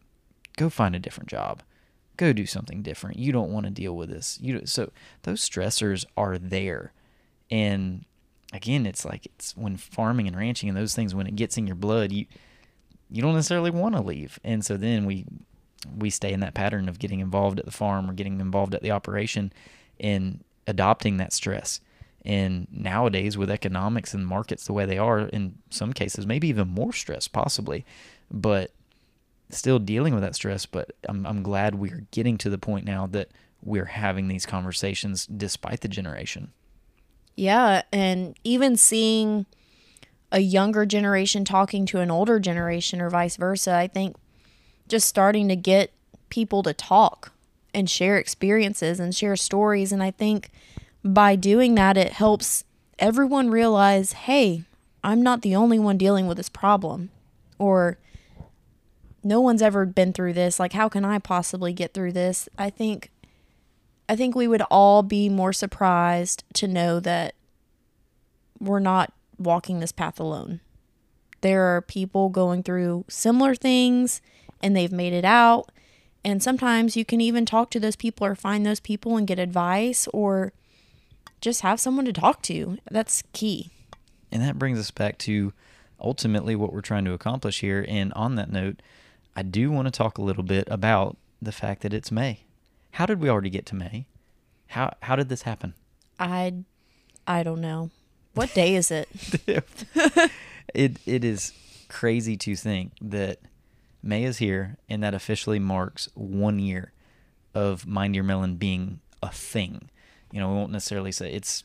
go 0.57 0.69
find 0.69 0.95
a 0.95 1.01
different 1.01 1.29
job, 1.29 1.63
go 2.17 2.33
do 2.33 2.47
something 2.47 2.83
different. 2.83 3.19
You 3.19 3.33
don't 3.33 3.53
want 3.53 3.67
to 3.67 3.71
deal 3.71 3.97
with 3.97 4.11
this. 4.11 4.39
You 4.41 4.67
so 4.67 4.91
those 5.23 5.47
stressors 5.49 6.05
are 6.17 6.39
there, 6.39 6.93
and 7.51 8.05
again, 8.53 8.87
it's 8.87 9.05
like 9.05 9.27
it's 9.27 9.57
when 9.57 9.77
farming 9.77 10.29
and 10.29 10.37
ranching 10.37 10.69
and 10.69 10.79
those 10.79 10.95
things 10.95 11.15
when 11.15 11.27
it 11.27 11.37
gets 11.37 11.59
in 11.59 11.67
your 11.67 11.77
blood, 11.77 12.13
you 12.13 12.27
you 13.11 13.23
don't 13.23 13.35
necessarily 13.35 13.71
want 13.71 13.95
to 13.95 14.03
leave, 14.03 14.39
and 14.45 14.65
so 14.65 14.77
then 14.77 15.05
we 15.05 15.27
we 15.97 16.11
stay 16.11 16.33
in 16.33 16.41
that 16.41 16.55
pattern 16.55 16.89
of 16.89 16.99
getting 16.99 17.21
involved 17.21 17.59
at 17.59 17.67
the 17.67 17.71
farm 17.71 18.09
or 18.09 18.15
getting 18.15 18.41
involved 18.41 18.75
at 18.75 18.83
the 18.83 18.91
operation 18.91 19.53
and 20.01 20.43
adopting 20.67 21.19
that 21.19 21.33
stress. 21.33 21.81
And 22.25 22.67
nowadays, 22.71 23.37
with 23.37 23.51
economics 23.51 24.15
and 24.15 24.27
markets 24.27 24.67
the 24.67 24.73
way 24.73 24.87
they 24.87 24.97
are, 24.97 25.21
in 25.21 25.57
some 25.71 25.93
cases, 25.93 26.27
maybe 26.27 26.49
even 26.49 26.69
more 26.69 26.93
stress, 26.93 27.29
possibly, 27.29 27.85
but 28.31 28.71
still 29.51 29.79
dealing 29.79 30.15
with 30.15 30.23
that 30.23 30.35
stress. 30.35 30.65
But 30.65 30.93
I'm, 31.09 31.27
I'm 31.27 31.43
glad 31.43 31.75
we're 31.75 32.07
getting 32.11 32.39
to 32.39 32.51
the 32.51 32.59
point 32.59 32.87
now 32.87 33.07
that 33.09 33.29
we're 33.63 33.85
having 33.87 34.29
these 34.29 34.47
conversations 34.47 35.27
despite 35.27 35.81
the 35.81 35.89
generation. 35.89 36.53
Yeah. 37.37 37.83
And 37.93 38.39
even 38.45 38.77
seeing 38.77 39.47
a 40.33 40.41
younger 40.41 40.87
generation 40.87 41.45
talking 41.45 41.87
to 41.87 42.01
an 42.01 42.11
older 42.11 42.41
generation 42.41 43.01
or 43.01 43.11
vice 43.11 43.37
versa, 43.37 43.75
I 43.75 43.87
think 43.87 44.17
just 44.89 45.09
starting 45.09 45.49
to 45.49 45.57
get 45.57 45.93
people 46.29 46.63
to 46.63 46.73
talk 46.73 47.33
and 47.73 47.89
share 47.89 48.19
experiences 48.19 49.01
and 49.01 49.15
share 49.15 49.37
stories. 49.37 49.93
And 49.93 50.03
I 50.03 50.11
think 50.11 50.51
by 51.05 51.37
doing 51.37 51.75
that, 51.75 51.97
it 51.97 52.13
helps 52.13 52.65
everyone 52.99 53.51
realize 53.51 54.13
hey, 54.13 54.65
I'm 55.03 55.23
not 55.23 55.43
the 55.43 55.55
only 55.55 55.79
one 55.79 55.99
dealing 55.99 56.27
with 56.27 56.39
this 56.39 56.49
problem. 56.49 57.11
Or 57.59 57.99
no 59.23 59.41
one's 59.41 59.63
ever 59.63 59.85
been 59.87 60.13
through 60.13 60.33
this. 60.33 60.59
Like, 60.59 60.73
how 60.73 60.89
can 60.89 61.05
I 61.05 61.19
possibly 61.19 61.73
get 61.73 61.95
through 61.95 62.13
this? 62.13 62.49
I 62.59 62.71
think. 62.71 63.11
I 64.07 64.17
think 64.17 64.35
we 64.35 64.47
would 64.47 64.61
all 64.71 65.03
be 65.03 65.31
more 65.31 65.55
surprised 65.55 66.45
to 66.55 66.69
know 66.69 67.01
that 67.01 67.35
we're 68.61 68.79
not 68.79 69.15
walking 69.39 69.81
this 69.81 69.93
path 69.93 70.21
alone. 70.21 70.61
There 71.41 71.75
are 71.75 71.81
people 71.81 72.29
going 72.29 72.63
through 72.63 73.07
similar 73.09 73.55
things 73.55 74.21
and 74.63 74.77
they've 74.77 74.93
made 74.93 75.15
it 75.15 75.25
out 75.25 75.71
and 76.25 76.43
sometimes 76.43 76.97
you 76.97 77.05
can 77.05 77.21
even 77.21 77.45
talk 77.45 77.71
to 77.71 77.81
those 77.81 77.97
people 77.97 78.27
or 78.27 78.35
find 78.35 78.65
those 78.65 78.81
people 78.81 79.17
and 79.17 79.27
get 79.27 79.39
advice 79.39 80.09
or 80.13 80.53
just 81.45 81.61
have 81.61 81.79
someone 81.79 82.07
to 82.07 82.13
talk 82.13 82.43
to. 82.43 82.79
That's 82.91 83.23
key. 83.33 83.71
And 84.33 84.43
that 84.43 84.59
brings 84.59 84.79
us 84.79 84.91
back 84.91 85.19
to 85.19 85.53
ultimately 86.01 86.57
what 86.57 86.73
we're 86.73 86.81
trying 86.81 87.05
to 87.05 87.13
accomplish 87.13 87.61
here. 87.61 87.85
And 87.89 88.13
on 88.15 88.35
that 88.37 88.51
note, 88.51 88.81
I 89.37 89.43
do 89.43 89.71
want 89.71 89.87
to 89.87 89.93
talk 89.93 90.19
a 90.19 90.23
little 90.23 90.43
bit 90.43 90.67
about 90.71 91.17
the 91.41 91.53
fact 91.53 91.83
that 91.83 91.93
it's 91.93 92.11
May. 92.11 92.41
How 92.93 93.07
did 93.07 93.21
we 93.21 93.29
already 93.29 93.51
get 93.51 93.67
to 93.67 93.75
May? 93.75 94.07
How 94.69 94.95
how 95.03 95.15
did 95.17 95.29
this 95.29 95.43
happen? 95.43 95.75
I 96.19 96.55
I 97.27 97.43
don't 97.43 97.61
know. 97.61 97.91
What 98.33 98.55
day 98.55 98.75
is 98.75 98.91
it? 98.91 99.09
it 100.75 100.99
it 101.07 101.25
is 101.25 101.53
crazy 101.89 102.37
to 102.39 102.57
think 102.57 102.93
that 103.01 103.39
May 104.03 104.25
is 104.25 104.39
here, 104.39 104.79
and 104.89 105.03
that 105.03 105.15
officially 105.15 105.59
marks 105.59 106.09
one 106.15 106.59
year 106.59 106.93
of 107.55 107.87
Mind 107.87 108.15
Your 108.15 108.25
Melon 108.25 108.57
being 108.57 109.01
a 109.23 109.31
thing. 109.31 109.91
You 110.35 110.41
know, 110.41 110.49
we 110.49 110.57
won't 110.57 110.73
necessarily 110.73 111.13
say 111.13 111.33
it's 111.33 111.63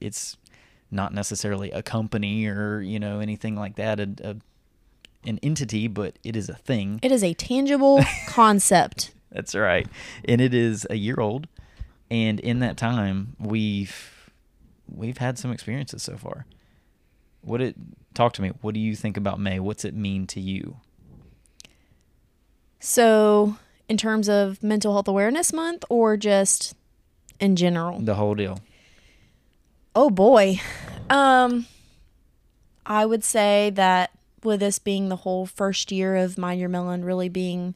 it's 0.00 0.36
not 0.90 1.14
necessarily 1.14 1.70
a 1.70 1.84
company 1.84 2.48
or 2.48 2.80
you 2.80 2.98
know 2.98 3.20
anything 3.20 3.54
like 3.54 3.76
that, 3.76 4.00
a, 4.00 4.10
a 4.24 4.36
an 5.24 5.38
entity, 5.40 5.86
but 5.86 6.18
it 6.24 6.34
is 6.34 6.48
a 6.48 6.56
thing. 6.56 6.98
It 7.00 7.12
is 7.12 7.22
a 7.22 7.32
tangible 7.34 8.02
concept. 8.26 9.12
That's 9.30 9.54
right, 9.54 9.86
and 10.24 10.40
it 10.40 10.52
is 10.52 10.84
a 10.90 10.96
year 10.96 11.14
old, 11.20 11.46
and 12.10 12.40
in 12.40 12.58
that 12.58 12.76
time 12.76 13.36
we've 13.38 14.32
we've 14.92 15.18
had 15.18 15.38
some 15.38 15.52
experiences 15.52 16.02
so 16.02 16.16
far. 16.16 16.46
What 17.42 17.60
it 17.60 17.76
talk 18.14 18.32
to 18.32 18.42
me? 18.42 18.48
What 18.62 18.74
do 18.74 18.80
you 18.80 18.96
think 18.96 19.16
about 19.16 19.38
May? 19.38 19.60
What's 19.60 19.84
it 19.84 19.94
mean 19.94 20.26
to 20.26 20.40
you? 20.40 20.78
So, 22.80 23.58
in 23.88 23.96
terms 23.96 24.28
of 24.28 24.60
Mental 24.60 24.92
Health 24.92 25.06
Awareness 25.06 25.52
Month 25.52 25.84
or 25.88 26.16
just 26.16 26.74
in 27.40 27.56
general? 27.56 27.98
The 28.00 28.14
whole 28.14 28.34
deal. 28.34 28.58
Oh 29.94 30.10
boy. 30.10 30.60
Um 31.08 31.66
I 32.86 33.06
would 33.06 33.24
say 33.24 33.70
that 33.70 34.10
with 34.42 34.60
this 34.60 34.78
being 34.78 35.08
the 35.08 35.16
whole 35.16 35.46
first 35.46 35.92
year 35.92 36.16
of 36.16 36.38
Mind 36.38 36.60
Your 36.60 36.68
Melon 36.68 37.04
really 37.04 37.28
being 37.28 37.74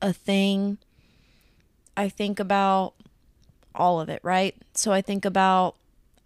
a 0.00 0.12
thing, 0.12 0.78
I 1.96 2.08
think 2.08 2.40
about 2.40 2.94
all 3.74 4.00
of 4.00 4.08
it, 4.08 4.20
right? 4.22 4.54
So 4.74 4.92
I 4.92 5.02
think 5.02 5.24
about 5.24 5.76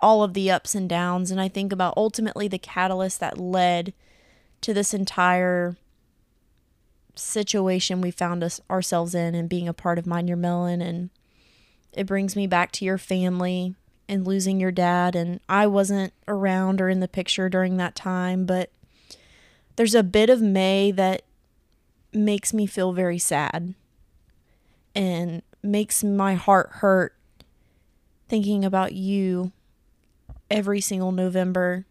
all 0.00 0.22
of 0.22 0.34
the 0.34 0.50
ups 0.50 0.74
and 0.74 0.88
downs, 0.88 1.30
and 1.30 1.40
I 1.40 1.48
think 1.48 1.72
about 1.72 1.94
ultimately 1.96 2.46
the 2.46 2.58
catalyst 2.58 3.20
that 3.20 3.38
led 3.38 3.92
to 4.60 4.74
this 4.74 4.94
entire 4.94 5.76
situation 7.16 8.00
we 8.00 8.10
found 8.10 8.42
us 8.42 8.60
ourselves 8.68 9.14
in 9.14 9.34
and 9.34 9.48
being 9.48 9.68
a 9.68 9.74
part 9.74 9.98
of 9.98 10.06
Mind 10.06 10.28
Your 10.28 10.36
Melon 10.36 10.80
and 10.80 11.10
it 11.96 12.06
brings 12.06 12.36
me 12.36 12.46
back 12.46 12.72
to 12.72 12.84
your 12.84 12.98
family 12.98 13.74
and 14.08 14.26
losing 14.26 14.60
your 14.60 14.72
dad 14.72 15.16
and 15.16 15.40
I 15.48 15.66
wasn't 15.66 16.12
around 16.28 16.80
or 16.80 16.88
in 16.88 17.00
the 17.00 17.08
picture 17.08 17.48
during 17.48 17.76
that 17.78 17.94
time 17.94 18.44
but 18.44 18.70
there's 19.76 19.94
a 19.94 20.02
bit 20.02 20.30
of 20.30 20.40
May 20.40 20.90
that 20.92 21.22
makes 22.12 22.52
me 22.52 22.66
feel 22.66 22.92
very 22.92 23.18
sad 23.18 23.74
and 24.94 25.42
makes 25.62 26.04
my 26.04 26.34
heart 26.34 26.70
hurt 26.74 27.14
thinking 28.28 28.64
about 28.64 28.92
you 28.92 29.52
every 30.50 30.80
single 30.80 31.12
November 31.12 31.86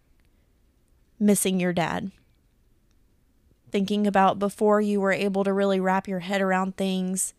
missing 1.20 1.60
your 1.60 1.74
dad. 1.74 2.12
Thinking 3.72 4.06
about 4.06 4.40
before 4.40 4.82
you 4.82 5.02
were 5.02 5.12
able 5.12 5.44
to 5.44 5.54
really 5.54 5.80
wrap 5.80 6.08
your 6.08 6.20
head 6.20 6.42
around 6.42 6.78
things, 6.78 7.34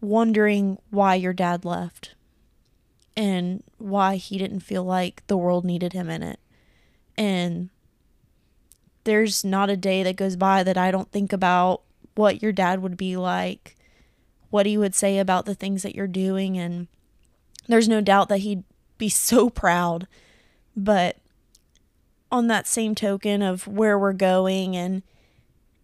wondering 0.00 0.78
why 0.90 1.14
your 1.14 1.32
dad 1.32 1.64
left 1.64 2.14
and 3.16 3.62
why 3.78 4.16
he 4.16 4.38
didn't 4.38 4.60
feel 4.60 4.84
like 4.84 5.26
the 5.26 5.36
world 5.36 5.64
needed 5.64 5.92
him 5.92 6.08
in 6.08 6.22
it. 6.22 6.38
And 7.16 7.70
there's 9.04 9.44
not 9.44 9.70
a 9.70 9.76
day 9.76 10.02
that 10.02 10.16
goes 10.16 10.36
by 10.36 10.62
that 10.62 10.78
I 10.78 10.90
don't 10.90 11.10
think 11.10 11.32
about 11.32 11.82
what 12.14 12.42
your 12.42 12.52
dad 12.52 12.80
would 12.80 12.96
be 12.96 13.16
like, 13.16 13.76
what 14.50 14.66
he 14.66 14.78
would 14.78 14.94
say 14.94 15.18
about 15.18 15.46
the 15.46 15.54
things 15.54 15.82
that 15.82 15.94
you're 15.94 16.06
doing. 16.06 16.56
And 16.58 16.86
there's 17.66 17.88
no 17.88 18.00
doubt 18.00 18.28
that 18.28 18.38
he'd 18.38 18.64
be 18.98 19.08
so 19.08 19.50
proud. 19.50 20.06
But 20.76 21.16
on 22.30 22.46
that 22.48 22.66
same 22.66 22.94
token 22.94 23.42
of 23.42 23.66
where 23.66 23.98
we're 23.98 24.12
going 24.12 24.76
and 24.76 25.02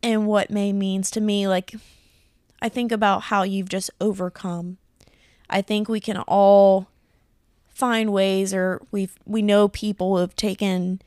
and 0.02 0.26
what 0.26 0.50
May 0.50 0.70
means 0.70 1.10
to 1.12 1.20
me, 1.20 1.48
like 1.48 1.74
I 2.64 2.70
think 2.70 2.92
about 2.92 3.24
how 3.24 3.42
you've 3.42 3.68
just 3.68 3.90
overcome. 4.00 4.78
I 5.50 5.60
think 5.60 5.86
we 5.86 6.00
can 6.00 6.16
all 6.16 6.88
find 7.68 8.10
ways 8.10 8.54
or 8.54 8.80
we've 8.90 9.18
we 9.26 9.42
know 9.42 9.68
people 9.68 10.14
who 10.14 10.20
have 10.22 10.34
taken 10.34 11.02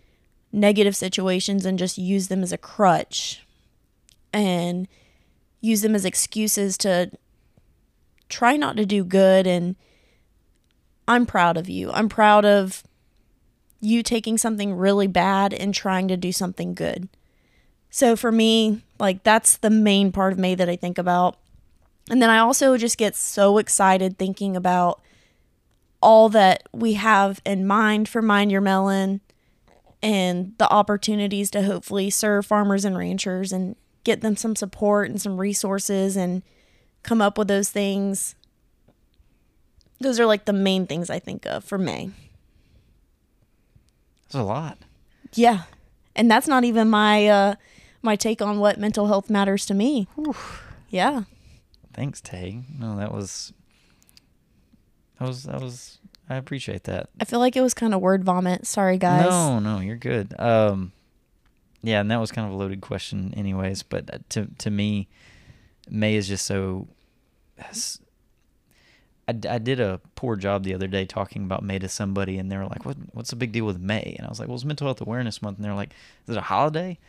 negative 0.52 0.96
situations 0.96 1.66
and 1.66 1.80
just 1.80 1.98
use 1.98 2.28
them 2.28 2.44
as 2.44 2.52
a 2.52 2.60
crutch 2.60 3.44
and 4.32 4.88
use 5.60 5.82
them 5.82 5.96
as 5.96 6.06
excuses 6.06 6.78
to 6.78 7.10
try 8.30 8.56
not 8.56 8.78
to 8.78 8.86
do 8.86 9.04
good 9.04 9.48
and 9.48 9.76
I'm 11.08 11.26
proud 11.26 11.58
of 11.58 11.68
you. 11.68 11.90
I'm 11.92 12.08
proud 12.08 12.46
of 12.46 12.84
you 13.80 14.04
taking 14.04 14.38
something 14.38 14.76
really 14.76 15.08
bad 15.08 15.56
and 15.56 15.74
trying 15.74 16.08
to 16.10 16.18
do 16.18 16.32
something 16.32 16.76
good. 16.76 17.10
So 17.90 18.16
for 18.16 18.32
me, 18.32 18.84
like 19.00 19.24
that's 19.24 19.58
the 19.58 19.72
main 19.72 20.12
part 20.12 20.34
of 20.34 20.38
me 20.38 20.54
that 20.54 20.70
I 20.70 20.76
think 20.76 21.00
about. 21.00 21.40
And 22.10 22.22
then 22.22 22.30
I 22.30 22.40
also 22.40 22.78
just 22.78 22.98
get 22.98 23.16
so 23.16 23.58
excited 23.58 24.18
thinking 24.18 24.56
about 24.56 25.02
all 26.02 26.30
that 26.30 26.64
we 26.72 26.94
have 26.94 27.42
in 27.46 27.66
mind 27.68 28.08
for 28.08 28.22
Mind 28.22 28.52
Your 28.52 28.62
Melon 28.62 29.22
and 30.02 30.54
the 30.58 30.70
opportunities 30.72 31.50
to 31.52 31.64
hopefully 31.64 32.10
serve 32.10 32.46
farmers 32.46 32.86
and 32.86 32.98
ranchers 32.98 33.52
and 33.52 33.76
get 34.04 34.22
them 34.22 34.36
some 34.36 34.56
support 34.56 35.10
and 35.10 35.22
some 35.22 35.38
resources 35.38 36.16
and 36.16 36.44
come 37.04 37.22
up 37.22 37.38
with 37.38 37.48
those 37.48 37.70
things. 37.70 38.36
Those 40.00 40.20
are 40.20 40.26
like 40.26 40.46
the 40.46 40.54
main 40.54 40.86
things 40.86 41.10
I 41.10 41.20
think 41.20 41.46
of 41.46 41.64
for 41.64 41.78
May. 41.78 42.12
That's 44.24 44.36
a 44.36 44.44
lot. 44.44 44.78
Yeah. 45.34 45.64
And 46.16 46.30
that's 46.30 46.48
not 46.48 46.64
even 46.64 46.90
my 46.90 47.28
uh 47.28 47.56
my 48.02 48.16
take 48.16 48.42
on 48.42 48.60
what 48.60 48.80
mental 48.80 49.08
health 49.08 49.30
matters 49.30 49.66
to 49.66 49.74
me. 49.74 50.08
Yeah. 50.90 51.24
Thanks, 51.98 52.22
Tay. 52.22 52.62
No, 52.78 52.96
that 52.98 53.12
was 53.12 53.54
that 55.20 55.28
was 55.28 55.44
that 55.44 55.60
was 55.60 55.98
I 56.30 56.36
appreciate 56.36 56.84
that. 56.84 57.10
I 57.20 57.26
feel 57.26 57.40
like 57.40 57.56
it 57.58 57.62
was 57.62 57.74
kind 57.74 57.96
of 57.96 58.02
word 58.02 58.24
vomit. 58.24 58.68
Sorry 58.68 59.00
guys. 59.00 59.24
No, 59.24 59.58
no, 59.58 59.80
you're 59.80 59.96
good. 59.98 60.40
Um 60.40 60.92
yeah, 61.82 62.00
and 62.00 62.12
that 62.12 62.20
was 62.20 62.32
kind 62.32 62.48
of 62.48 62.54
a 62.54 62.56
loaded 62.56 62.82
question 62.82 63.34
anyways, 63.36 63.82
but 63.82 64.14
uh, 64.14 64.20
to 64.30 64.48
to 64.60 64.70
me 64.70 65.08
May 65.90 66.14
is 66.16 66.28
just 66.28 66.46
so 66.46 66.88
I, 69.28 69.32
I 69.50 69.58
did 69.58 69.80
a 69.80 70.00
poor 70.14 70.36
job 70.36 70.64
the 70.66 70.76
other 70.76 70.88
day 70.88 71.06
talking 71.06 71.46
about 71.46 71.64
May 71.64 71.80
to 71.80 71.90
somebody, 71.90 72.38
and 72.38 72.52
they 72.52 72.58
were 72.58 72.68
like, 72.68 72.86
"What? 72.86 72.98
What's 73.14 73.32
the 73.32 73.36
big 73.36 73.52
deal 73.52 73.66
with 73.66 73.80
May?" 73.80 74.16
And 74.18 74.26
I 74.26 74.30
was 74.30 74.40
like, 74.40 74.48
"Well, 74.48 74.56
it's 74.56 74.64
Mental 74.66 74.86
Health 74.88 75.02
Awareness 75.02 75.42
Month," 75.42 75.58
and 75.58 75.66
they're 75.66 75.74
like, 75.74 75.94
"Is 76.28 76.36
it 76.36 76.38
a 76.38 76.42
holiday?" 76.42 77.00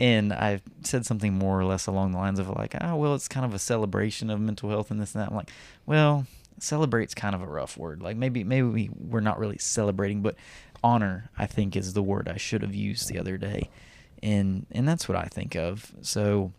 And 0.00 0.32
I 0.32 0.60
said 0.82 1.04
something 1.06 1.34
more 1.34 1.58
or 1.58 1.64
less 1.64 1.86
along 1.86 2.12
the 2.12 2.18
lines 2.18 2.38
of 2.38 2.48
like, 2.50 2.76
"Oh, 2.80 2.96
well, 2.96 3.14
it's 3.14 3.28
kind 3.28 3.44
of 3.44 3.52
a 3.52 3.58
celebration 3.58 4.30
of 4.30 4.40
mental 4.40 4.70
health 4.70 4.90
and 4.90 5.00
this 5.00 5.14
and 5.14 5.22
that." 5.22 5.30
I'm 5.30 5.36
like, 5.36 5.50
"Well, 5.86 6.26
celebrate's 6.60 7.14
kind 7.14 7.34
of 7.34 7.42
a 7.42 7.46
rough 7.46 7.76
word. 7.76 8.02
Like 8.02 8.16
maybe 8.16 8.44
maybe 8.44 8.66
we, 8.66 8.90
we're 8.96 9.20
not 9.20 9.38
really 9.38 9.58
celebrating, 9.58 10.22
but 10.22 10.36
honor, 10.82 11.30
I 11.36 11.46
think, 11.46 11.76
is 11.76 11.92
the 11.92 12.02
word 12.02 12.28
I 12.28 12.36
should 12.36 12.62
have 12.62 12.74
used 12.74 13.08
the 13.08 13.18
other 13.18 13.36
day, 13.36 13.70
and 14.22 14.66
and 14.70 14.86
that's 14.88 15.08
what 15.08 15.18
I 15.18 15.24
think 15.24 15.54
of. 15.54 15.92
So, 16.02 16.52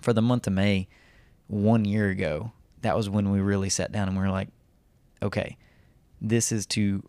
for 0.00 0.12
the 0.12 0.22
month 0.22 0.46
of 0.46 0.52
May, 0.52 0.88
one 1.48 1.84
year 1.84 2.08
ago, 2.08 2.52
that 2.82 2.96
was 2.96 3.08
when 3.08 3.30
we 3.30 3.40
really 3.40 3.70
sat 3.70 3.92
down 3.92 4.08
and 4.08 4.16
we 4.16 4.22
were 4.22 4.30
like, 4.30 4.48
okay, 5.22 5.56
this 6.20 6.52
is 6.52 6.66
to 6.66 7.02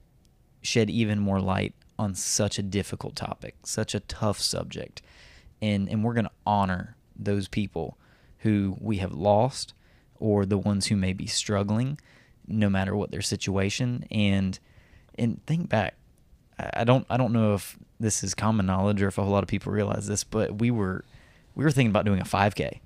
shed 0.61 0.89
even 0.89 1.19
more 1.19 1.39
light 1.39 1.73
on 1.99 2.13
such 2.13 2.59
a 2.59 2.63
difficult 2.63 3.15
topic, 3.15 3.55
such 3.63 3.95
a 3.95 3.99
tough 4.01 4.39
subject. 4.39 5.01
And 5.61 5.89
and 5.89 6.03
we're 6.03 6.13
going 6.13 6.25
to 6.25 6.31
honor 6.45 6.95
those 7.15 7.47
people 7.47 7.97
who 8.39 8.77
we 8.79 8.97
have 8.97 9.11
lost 9.11 9.73
or 10.19 10.45
the 10.45 10.57
ones 10.57 10.87
who 10.87 10.95
may 10.95 11.13
be 11.13 11.25
struggling 11.25 11.99
no 12.47 12.69
matter 12.69 12.95
what 12.95 13.11
their 13.11 13.21
situation. 13.21 14.05
And 14.11 14.59
and 15.17 15.43
think 15.45 15.69
back 15.69 15.95
I 16.59 16.83
don't 16.83 17.05
I 17.09 17.17
don't 17.17 17.33
know 17.33 17.53
if 17.53 17.77
this 17.99 18.23
is 18.23 18.33
common 18.33 18.65
knowledge 18.65 19.01
or 19.01 19.07
if 19.07 19.17
a 19.17 19.23
whole 19.23 19.31
lot 19.31 19.43
of 19.43 19.49
people 19.49 19.71
realize 19.71 20.07
this, 20.07 20.23
but 20.23 20.59
we 20.59 20.71
were 20.71 21.03
we 21.55 21.63
were 21.63 21.71
thinking 21.71 21.89
about 21.89 22.05
doing 22.05 22.21
a 22.21 22.25
5K 22.25 22.79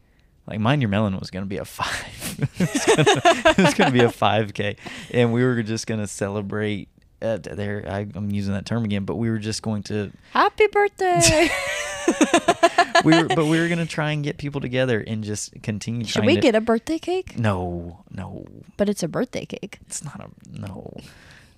like 0.48 0.60
mind 0.60 0.82
your 0.82 0.90
melon 0.90 1.18
was 1.18 1.32
going 1.32 1.44
to 1.46 1.50
be 1.50 1.58
a 1.58 1.66
five. 1.66 2.50
It 2.60 3.58
was 3.58 3.74
going 3.74 3.92
to 3.92 3.98
be 3.98 4.04
a 4.04 4.10
5k 4.10 4.78
and 5.12 5.34
we 5.34 5.44
were 5.44 5.62
just 5.64 5.88
going 5.88 6.00
to 6.00 6.08
celebrate 6.08 6.90
uh, 7.22 7.38
there 7.38 7.86
I, 7.88 8.08
am 8.16 8.32
using 8.32 8.54
that 8.54 8.66
term 8.66 8.84
again 8.84 9.06
but 9.06 9.16
we 9.16 9.30
were 9.30 9.38
just 9.38 9.62
going 9.62 9.84
to 9.84 10.12
happy 10.32 10.68
birthday 10.68 11.50
we 13.04 13.22
were 13.22 13.28
but 13.28 13.46
we 13.46 13.60
were 13.60 13.68
going 13.68 13.80
to 13.80 13.86
try 13.86 14.12
and 14.12 14.24
get 14.24 14.38
people 14.38 14.62
together 14.62 15.04
and 15.06 15.24
just 15.24 15.62
continue 15.62 16.06
should 16.06 16.26
we 16.26 16.36
to, 16.36 16.42
get 16.42 16.56
a 16.56 16.62
birthday 16.62 17.00
cake? 17.00 17.38
No 17.38 18.04
no. 18.12 18.46
But 18.78 18.90
it's 18.90 19.04
a 19.04 19.08
birthday 19.08 19.46
cake. 19.46 19.80
It's 19.88 20.04
not 20.04 20.20
a 20.20 20.60
no. 20.60 20.96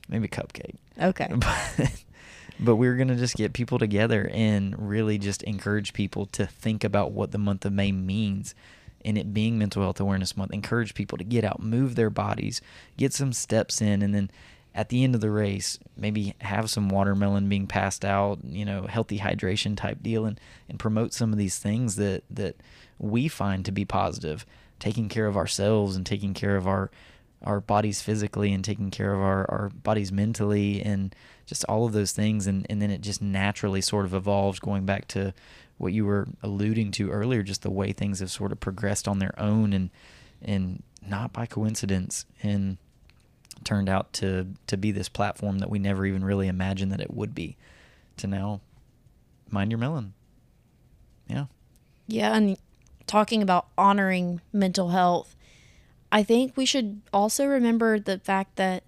Maybe 0.10 0.28
cupcake. 0.28 0.76
Okay. 1.02 1.30
But 1.40 1.92
but 2.60 2.76
we 2.76 2.88
were 2.88 2.96
going 2.96 3.08
to 3.08 3.16
just 3.16 3.36
get 3.36 3.54
people 3.54 3.80
together 3.80 4.30
and 4.32 4.88
really 4.88 5.18
just 5.18 5.44
encourage 5.44 5.92
people 5.92 6.28
to 6.28 6.46
think 6.46 6.84
about 6.84 7.12
what 7.12 7.32
the 7.32 7.38
month 7.38 7.66
of 7.66 7.74
May 7.74 7.92
means. 7.92 8.54
And 9.04 9.18
it 9.18 9.34
being 9.34 9.58
mental 9.58 9.82
health 9.82 10.00
awareness 10.00 10.38
month 10.38 10.54
encourage 10.54 10.94
people 10.94 11.18
to 11.18 11.24
get 11.26 11.44
out 11.44 11.62
move 11.62 11.96
their 11.96 12.10
bodies 12.10 12.62
get 12.96 13.12
some 13.12 13.34
steps 13.34 13.82
in 13.82 14.02
and 14.02 14.16
then 14.16 14.32
at 14.76 14.90
the 14.90 15.04
end 15.04 15.14
of 15.16 15.22
the 15.22 15.30
race 15.30 15.78
maybe 15.96 16.34
have 16.42 16.70
some 16.70 16.90
watermelon 16.90 17.48
being 17.48 17.68
passed 17.68 18.04
out 18.04 18.40
you 18.44 18.66
know 18.66 18.84
healthy 18.84 19.20
hydration 19.20 19.78
type 19.78 20.02
deal 20.02 20.26
and, 20.26 20.40
and 20.70 20.80
promote 20.80 21.14
some 21.14 21.32
of 21.32 21.38
these 21.38 21.60
things 21.60 21.96
that 21.96 22.24
that 22.30 22.56
we 23.00 23.28
find 23.28 23.66
to 23.66 23.72
be 23.72 23.86
positive 23.86 24.46
taking 24.80 25.10
care 25.10 25.28
of 25.28 25.38
ourselves 25.38 25.96
and 25.96 26.06
taking 26.06 26.34
care 26.34 26.56
of 26.56 26.68
our 26.68 26.90
our 27.44 27.60
bodies 27.60 28.02
physically 28.02 28.54
and 28.54 28.64
taking 28.64 28.90
care 28.90 29.14
of 29.14 29.20
our, 29.20 29.50
our 29.52 29.70
bodies 29.70 30.12
mentally 30.12 30.82
and 30.82 31.14
just 31.46 31.66
all 31.66 31.86
of 31.86 31.94
those 31.94 32.14
things. 32.14 32.48
And, 32.48 32.66
and 32.70 32.82
then 32.82 32.90
it 32.90 33.02
just 33.02 33.22
naturally 33.22 33.82
sort 33.82 34.06
of 34.06 34.14
evolves 34.14 34.60
going 34.60 34.86
back 34.86 35.08
to 35.10 35.34
what 35.78 35.94
you 35.94 36.06
were 36.06 36.28
alluding 36.42 36.92
to 36.92 37.10
earlier 37.10 37.44
just 37.44 37.62
the 37.62 37.72
way 37.72 37.92
things 37.92 38.20
have 38.20 38.32
sort 38.32 38.52
of 38.52 38.60
progressed 38.60 39.08
on 39.08 39.20
their 39.20 39.38
own 39.40 39.74
and 39.74 39.90
and 40.42 40.84
not 41.06 41.34
by 41.34 41.46
coincidence. 41.46 42.26
And 42.42 42.78
turned 43.66 43.90
out 43.90 44.14
to 44.14 44.48
to 44.68 44.78
be 44.78 44.92
this 44.92 45.10
platform 45.10 45.60
that 45.60 45.70
we 45.70 45.80
never 45.80 46.06
even 46.06 46.24
really 46.24 46.48
imagined 46.48 46.92
that 46.92 47.02
it 47.02 47.14
would 47.14 47.34
be. 47.36 47.58
To 48.18 48.28
now 48.28 48.62
mind 49.50 49.72
your 49.72 49.80
melon. 49.80 50.14
Yeah. 51.28 51.46
Yeah 52.08 52.36
and 52.36 52.58
talking 53.08 53.42
about 53.42 53.68
honoring 53.78 54.40
mental 54.54 54.90
health 54.90 55.36
i 56.10 56.24
think 56.24 56.56
we 56.56 56.66
should 56.66 57.02
also 57.12 57.46
remember 57.46 58.00
the 58.00 58.18
fact 58.20 58.56
that 58.56 58.82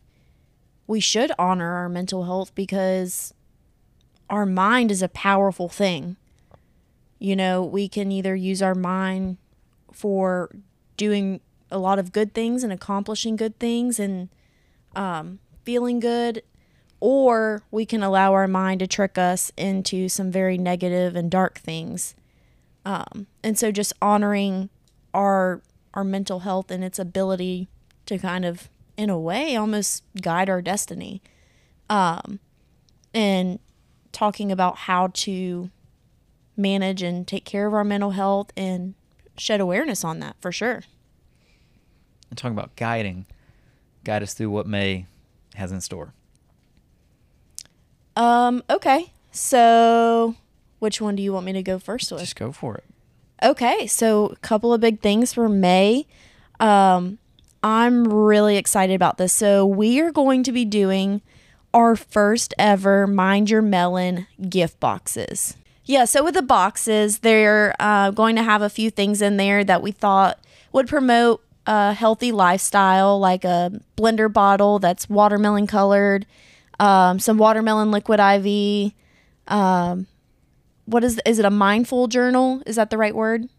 we 0.87 0.99
should 0.99 1.31
honor 1.37 1.73
our 1.73 1.89
mental 1.89 2.25
health 2.25 2.53
because 2.55 3.33
our 4.29 4.45
mind 4.45 4.91
is 4.91 5.01
a 5.01 5.07
powerful 5.09 5.69
thing. 5.69 6.17
You 7.19 7.35
know, 7.35 7.63
we 7.63 7.87
can 7.87 8.11
either 8.11 8.35
use 8.35 8.61
our 8.61 8.75
mind 8.75 9.37
for 9.91 10.51
doing 10.97 11.39
a 11.71 11.77
lot 11.77 11.99
of 11.99 12.11
good 12.11 12.33
things 12.33 12.63
and 12.63 12.71
accomplishing 12.71 13.35
good 13.35 13.57
things 13.59 13.99
and 13.99 14.29
um, 14.95 15.39
feeling 15.63 15.99
good, 15.99 16.43
or 16.99 17.63
we 17.71 17.85
can 17.85 18.03
allow 18.03 18.33
our 18.33 18.47
mind 18.47 18.79
to 18.79 18.87
trick 18.87 19.17
us 19.17 19.51
into 19.57 20.09
some 20.09 20.31
very 20.31 20.57
negative 20.57 21.15
and 21.15 21.29
dark 21.29 21.59
things. 21.59 22.15
Um, 22.85 23.27
and 23.43 23.57
so, 23.57 23.71
just 23.71 23.93
honoring 24.01 24.69
our 25.13 25.61
our 25.93 26.03
mental 26.03 26.39
health 26.39 26.69
and 26.71 26.83
its 26.83 26.99
ability 26.99 27.67
to 28.05 28.17
kind 28.17 28.45
of 28.45 28.69
in 28.97 29.09
a 29.09 29.19
way 29.19 29.55
almost 29.55 30.03
guide 30.21 30.49
our 30.49 30.61
destiny 30.61 31.21
um, 31.89 32.39
and 33.13 33.59
talking 34.11 34.51
about 34.51 34.77
how 34.77 35.07
to 35.13 35.69
manage 36.57 37.01
and 37.01 37.27
take 37.27 37.45
care 37.45 37.65
of 37.65 37.73
our 37.73 37.83
mental 37.83 38.11
health 38.11 38.51
and 38.55 38.93
shed 39.37 39.59
awareness 39.59 40.03
on 40.03 40.19
that 40.19 40.35
for 40.39 40.51
sure 40.51 40.83
and 42.29 42.37
talking 42.37 42.57
about 42.57 42.75
guiding. 42.75 43.25
Guide 44.05 44.23
us 44.23 44.33
through 44.33 44.51
what 44.51 44.67
May 44.67 45.07
has 45.55 45.73
in 45.73 45.81
store. 45.81 46.13
Um, 48.15 48.63
okay. 48.69 49.11
So, 49.31 50.35
which 50.79 51.01
one 51.01 51.17
do 51.17 51.23
you 51.23 51.33
want 51.33 51.45
me 51.45 51.51
to 51.53 51.63
go 51.63 51.77
first 51.77 52.11
with? 52.11 52.21
Just 52.21 52.37
go 52.37 52.53
for 52.53 52.75
it. 52.75 52.85
Okay, 53.43 53.85
so 53.85 54.27
a 54.27 54.35
couple 54.37 54.73
of 54.73 54.79
big 54.79 55.01
things 55.01 55.33
for 55.33 55.49
May. 55.49 56.07
Um, 56.57 57.17
I'm 57.61 58.05
really 58.05 58.55
excited 58.55 58.93
about 58.93 59.17
this. 59.17 59.33
So, 59.33 59.65
we 59.65 59.99
are 59.99 60.11
going 60.11 60.43
to 60.43 60.53
be 60.53 60.63
doing 60.63 61.21
our 61.73 61.97
first 61.97 62.53
ever 62.57 63.05
Mind 63.07 63.49
Your 63.49 63.61
Melon 63.61 64.27
gift 64.47 64.79
boxes. 64.79 65.57
Yeah, 65.83 66.05
so 66.05 66.23
with 66.23 66.35
the 66.35 66.41
boxes, 66.41 67.19
they're 67.19 67.75
uh, 67.79 68.11
going 68.11 68.37
to 68.37 68.43
have 68.43 68.61
a 68.61 68.69
few 68.69 68.89
things 68.89 69.21
in 69.21 69.35
there 69.37 69.63
that 69.65 69.81
we 69.81 69.91
thought 69.91 70.39
would 70.71 70.87
promote 70.87 71.44
a 71.65 71.93
healthy 71.93 72.31
lifestyle, 72.31 73.19
like 73.19 73.43
a 73.43 73.71
blender 73.97 74.31
bottle 74.31 74.79
that's 74.79 75.09
watermelon 75.09 75.67
colored, 75.67 76.25
um, 76.79 77.19
some 77.19 77.37
watermelon 77.37 77.91
liquid 77.91 78.19
IV. 78.19 78.93
Um, 79.47 80.07
what 80.85 81.03
is 81.03 81.19
is 81.25 81.39
it? 81.39 81.45
A 81.45 81.49
mindful 81.49 82.07
journal? 82.07 82.61
Is 82.65 82.75
that 82.75 82.89
the 82.89 82.97
right 82.97 83.15
word? 83.15 83.49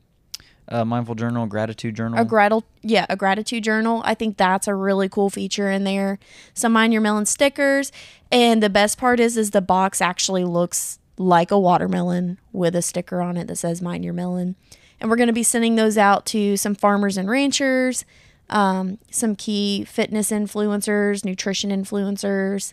A 0.69 0.85
mindful 0.85 1.15
journal, 1.15 1.47
gratitude 1.47 1.95
journal. 1.95 2.19
A 2.19 2.25
gratitude, 2.25 2.69
yeah, 2.83 3.07
a 3.09 3.17
gratitude 3.17 3.63
journal. 3.63 4.03
I 4.05 4.15
think 4.15 4.37
that's 4.37 4.67
a 4.67 4.75
really 4.75 5.09
cool 5.09 5.31
feature 5.31 5.71
in 5.71 5.85
there. 5.85 6.19
Some 6.55 6.73
mind 6.73 6.93
your 6.93 7.03
melon 7.03 7.27
stickers, 7.27 7.93
and 8.33 8.61
the 8.63 8.71
best 8.71 8.99
part 8.99 9.21
is, 9.21 9.37
is 9.37 9.53
the 9.53 9.61
box 9.61 10.01
actually 10.01 10.45
looks 10.45 10.99
like 11.19 11.51
a 11.51 11.59
watermelon 11.59 12.39
with 12.53 12.75
a 12.75 12.83
sticker 12.83 13.23
on 13.23 13.37
it 13.37 13.47
that 13.47 13.57
says 13.57 13.81
mind 13.81 14.05
your 14.05 14.13
melon. 14.13 14.57
And 15.01 15.11
we're 15.11 15.17
going 15.17 15.27
to 15.29 15.33
be 15.33 15.43
sending 15.43 15.77
those 15.77 15.99
out 15.99 16.25
to 16.27 16.57
some 16.57 16.75
farmers 16.75 17.17
and 17.17 17.29
ranchers, 17.29 18.05
um, 18.49 18.99
some 19.11 19.37
key 19.37 19.85
fitness 19.85 20.31
influencers, 20.31 21.25
nutrition 21.25 21.71
influencers. 21.71 22.73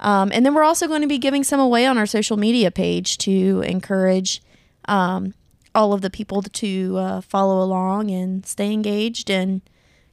Um, 0.00 0.30
and 0.32 0.44
then 0.44 0.54
we're 0.54 0.64
also 0.64 0.88
going 0.88 1.02
to 1.02 1.08
be 1.08 1.18
giving 1.18 1.44
some 1.44 1.60
away 1.60 1.86
on 1.86 1.96
our 1.96 2.06
social 2.06 2.36
media 2.36 2.70
page 2.70 3.18
to 3.18 3.62
encourage 3.62 4.42
um, 4.86 5.32
all 5.74 5.92
of 5.92 6.00
the 6.00 6.10
people 6.10 6.42
to 6.42 6.96
uh, 6.98 7.20
follow 7.20 7.62
along 7.62 8.10
and 8.10 8.44
stay 8.44 8.72
engaged 8.72 9.30
and 9.30 9.62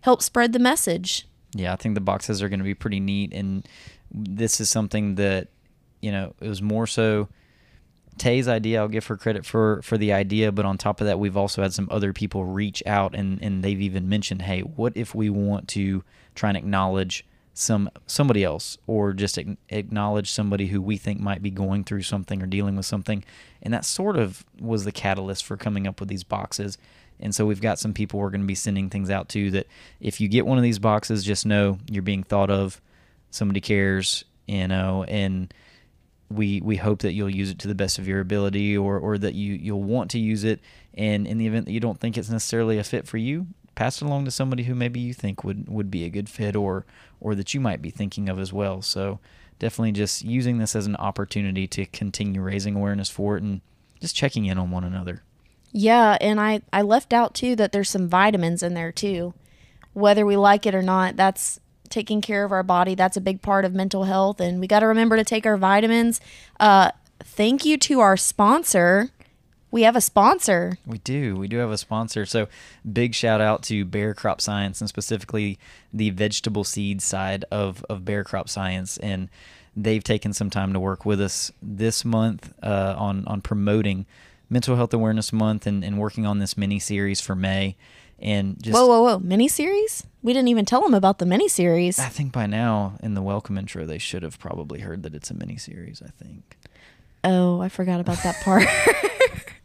help 0.02 0.22
spread 0.22 0.54
the 0.54 0.60
message. 0.60 1.28
Yeah, 1.54 1.74
I 1.74 1.76
think 1.76 1.95
the 1.95 2.02
boxes 2.02 2.43
are 2.43 2.50
going 2.50 2.60
to 2.60 2.63
be 2.63 2.76
pretty 2.76 3.00
neat. 3.00 3.34
And 3.34 3.67
this 4.12 4.62
is 4.62 4.69
something 4.69 5.15
that, 5.15 5.48
you 6.02 6.12
know, 6.12 6.36
it 6.39 6.48
was 6.48 6.62
more 6.62 6.88
so 6.88 7.28
Tay's 8.19 8.47
idea. 8.47 8.79
I'll 8.79 8.88
give 8.88 9.08
her 9.08 9.17
credit 9.17 9.45
for 9.45 9.82
for 9.82 9.97
the 9.97 10.13
idea, 10.13 10.51
but 10.51 10.65
on 10.65 10.77
top 10.77 11.01
of 11.01 11.08
that, 11.08 11.19
we've 11.19 11.38
also 11.38 11.62
had 11.62 11.73
some 11.73 11.88
other 11.89 12.13
people 12.13 12.45
reach 12.45 12.84
out 12.86 13.15
and 13.15 13.41
and 13.41 13.63
they've 13.63 13.82
even 13.82 14.08
mentioned, 14.08 14.43
hey, 14.43 14.62
what 14.62 14.93
if 14.95 15.15
we 15.15 15.29
want 15.29 15.67
to 15.69 16.03
try 16.36 16.49
and 16.49 16.58
acknowledge 16.58 17.25
some 17.60 17.89
somebody 18.08 18.43
else 18.43 18.77
or 18.88 19.12
just 19.12 19.38
acknowledge 19.69 20.32
somebody 20.32 20.67
who 20.67 20.82
we 20.82 20.95
think 20.95 21.19
might 21.19 21.41
be 21.41 21.51
going 21.51 21.84
through 21.84 22.01
something 22.01 22.41
or 22.41 22.45
dealing 22.45 22.77
with 22.77 22.86
something 22.86 23.21
and 23.62 23.73
that 23.73 23.84
sort 23.84 24.15
of 24.15 24.45
was 24.62 24.86
the 24.86 24.93
catalyst 24.93 25.43
for 25.43 25.58
coming 25.58 25.86
up 25.86 25.99
with 25.99 26.08
these 26.08 26.23
boxes 26.23 26.77
and 27.19 27.36
so 27.36 27.45
we've 27.45 27.60
got 27.60 27.77
some 27.77 27.93
people 27.93 28.17
we're 28.17 28.29
going 28.29 28.39
to 28.39 28.47
be 28.47 28.55
sending 28.55 28.89
things 28.89 29.10
out 29.10 29.27
to 29.27 29.51
that 29.51 29.67
if 29.99 30.21
you 30.21 30.29
get 30.29 30.45
one 30.45 30.58
of 30.58 30.63
these 30.63 30.79
boxes 30.79 31.21
just 31.21 31.45
know 31.45 31.77
you're 31.89 32.01
being 32.01 32.23
thought 32.23 32.49
of 32.49 32.79
somebody 33.29 33.60
cares 33.60 34.23
you 34.47 34.67
know 34.67 35.03
and 35.10 35.53
we 36.30 36.62
we 36.62 36.78
hope 36.78 37.00
that 37.00 37.13
you'll 37.13 37.30
use 37.30 37.50
it 37.50 37.60
to 37.60 37.68
the 37.68 37.76
best 37.76 37.98
of 37.98 38.08
your 38.08 38.20
ability 38.20 38.78
or 38.78 39.00
or 39.00 39.18
that 39.18 39.34
you 39.34 39.54
you'll 39.54 39.84
want 39.84 40.12
to 40.12 40.20
use 40.20 40.44
it. 40.44 40.60
And 40.94 41.28
in 41.28 41.38
the 41.38 41.48
event 41.48 41.65
that 41.65 41.72
you 41.72 41.80
don't 41.80 42.00
think 42.00 42.18
it's 42.18 42.30
necessarily 42.30 42.78
a 42.78 42.84
fit 42.84 43.08
for 43.08 43.18
you 43.18 43.48
pass 43.80 44.02
it 44.02 44.06
along 44.06 44.26
to 44.26 44.32
somebody 44.32 44.63
who 44.63 44.76
maybe 44.76 45.00
you 45.00 45.13
think 45.13 45.42
would 45.46 45.70
would 45.70 45.89
be 45.89 46.04
a 46.04 46.10
good 46.10 46.28
fit 46.28 46.54
or 46.54 46.86
or 47.22 47.34
that 47.34 47.54
you 47.54 47.62
might 47.62 47.82
be 47.82 47.89
thinking 47.89 48.28
of 48.28 48.38
as 48.38 48.52
well. 48.52 48.82
So 48.82 49.20
definitely 49.58 49.94
just 49.94 50.22
using 50.22 50.58
this 50.58 50.76
as 50.76 50.86
an 50.86 50.98
opportunity 50.98 51.65
to 51.68 51.86
continue 51.86 52.42
raising 52.42 52.76
awareness 52.76 53.10
for 53.10 53.38
it 53.38 53.44
and 53.44 53.62
just 54.02 54.18
checking 54.18 54.46
in 54.46 54.58
on 54.58 54.70
one 54.70 54.84
another. 54.84 55.24
Yeah 55.72 56.18
and 56.20 56.42
i 56.42 56.62
i 56.74 56.82
left 56.82 57.13
out 57.13 57.34
too 57.34 57.56
that 57.56 57.72
there's 57.72 57.89
some 57.89 58.10
vitamins 58.10 58.62
in 58.62 58.74
there 58.74 58.92
too. 58.92 59.34
Whether 59.94 60.26
we 60.26 60.36
like 60.36 60.65
it 60.65 60.76
or 60.76 60.82
not 60.82 61.15
that's 61.15 61.62
taking 61.89 62.21
care 62.21 62.43
of 62.43 62.52
our 62.52 62.63
body. 62.63 62.95
That's 62.95 63.17
a 63.17 63.21
big 63.21 63.41
part 63.41 63.65
of 63.65 63.73
mental 63.73 64.06
health. 64.06 64.39
And 64.39 64.60
we 64.60 64.67
got 64.67 64.80
to 64.80 64.88
remember 64.88 65.17
to 65.17 65.23
take 65.23 65.45
our 65.45 65.58
vitamins. 65.58 66.21
Uh, 66.60 66.91
thank 67.19 67.65
you 67.65 67.78
to 67.78 67.99
our 67.99 68.17
sponsor. 68.17 69.10
We 69.71 69.84
have 69.84 69.95
a 69.95 70.02
sponsor. 70.02 70.78
We 70.86 70.97
do. 70.99 71.36
We 71.36 71.47
do 71.47 71.58
have 71.58 71.69
a 71.69 71.78
sponsor. 71.78 72.25
So, 72.25 72.47
big 72.91 73.13
shout 73.13 73.39
out 73.39 73.62
to 73.63 73.86
Bayer 73.86 74.15
Crop 74.15 74.41
Science 74.41 74.82
and 74.82 74.89
specifically 74.89 75.60
the 75.93 76.10
vegetable 76.10 76.63
seed 76.63 77.02
side 77.02 77.45
of, 77.52 77.86
of 77.88 78.04
Bayer 78.04 78.23
Crop 78.23 78.49
Science. 78.49 78.97
And 78.97 79.30
they've 79.75 80.04
taken 80.04 80.34
some 80.34 80.49
time 80.49 80.73
to 80.73 80.80
work 80.80 81.06
with 81.06 81.21
us 81.21 81.52
this 81.62 82.04
month 82.04 82.52
uh, 82.63 82.95
on, 82.97 83.25
on 83.28 83.41
promoting 83.41 84.08
Mental 84.49 84.75
Health 84.75 84.93
Awareness 84.93 85.32
Month 85.32 85.67
and, 85.67 85.84
and 85.84 85.99
working 85.99 86.25
on 86.25 86.39
this 86.39 86.58
mini 86.58 86.80
series 86.80 87.21
for 87.21 87.36
May 87.36 87.75
and 88.21 88.62
just 88.62 88.73
whoa, 88.73 88.86
whoa, 88.88 89.01
whoa, 89.01 89.19
miniseries? 89.19 90.05
We 90.21 90.34
didn't 90.34 90.49
even 90.49 90.65
tell 90.65 90.82
them 90.82 90.93
about 90.93 91.19
the 91.19 91.25
miniseries. 91.25 91.99
I 91.99 92.10
think 92.10 92.32
by 92.32 92.45
now 92.45 92.97
in 93.01 93.13
the 93.13 93.21
welcome 93.21 93.58
intro 93.58 93.86
they 93.86 93.97
should 93.97 94.23
have 94.23 94.39
probably 94.39 94.82
heard 94.82 95.03
that 95.03 95.13
it's 95.13 95.32
a 95.32 95.34
miniseries. 95.34 96.03
I 96.03 96.10
think. 96.23 96.58
Oh, 97.23 97.62
I 97.62 97.69
forgot 97.69 97.99
about 97.99 98.21
that 98.23 98.41
part. 98.41 98.63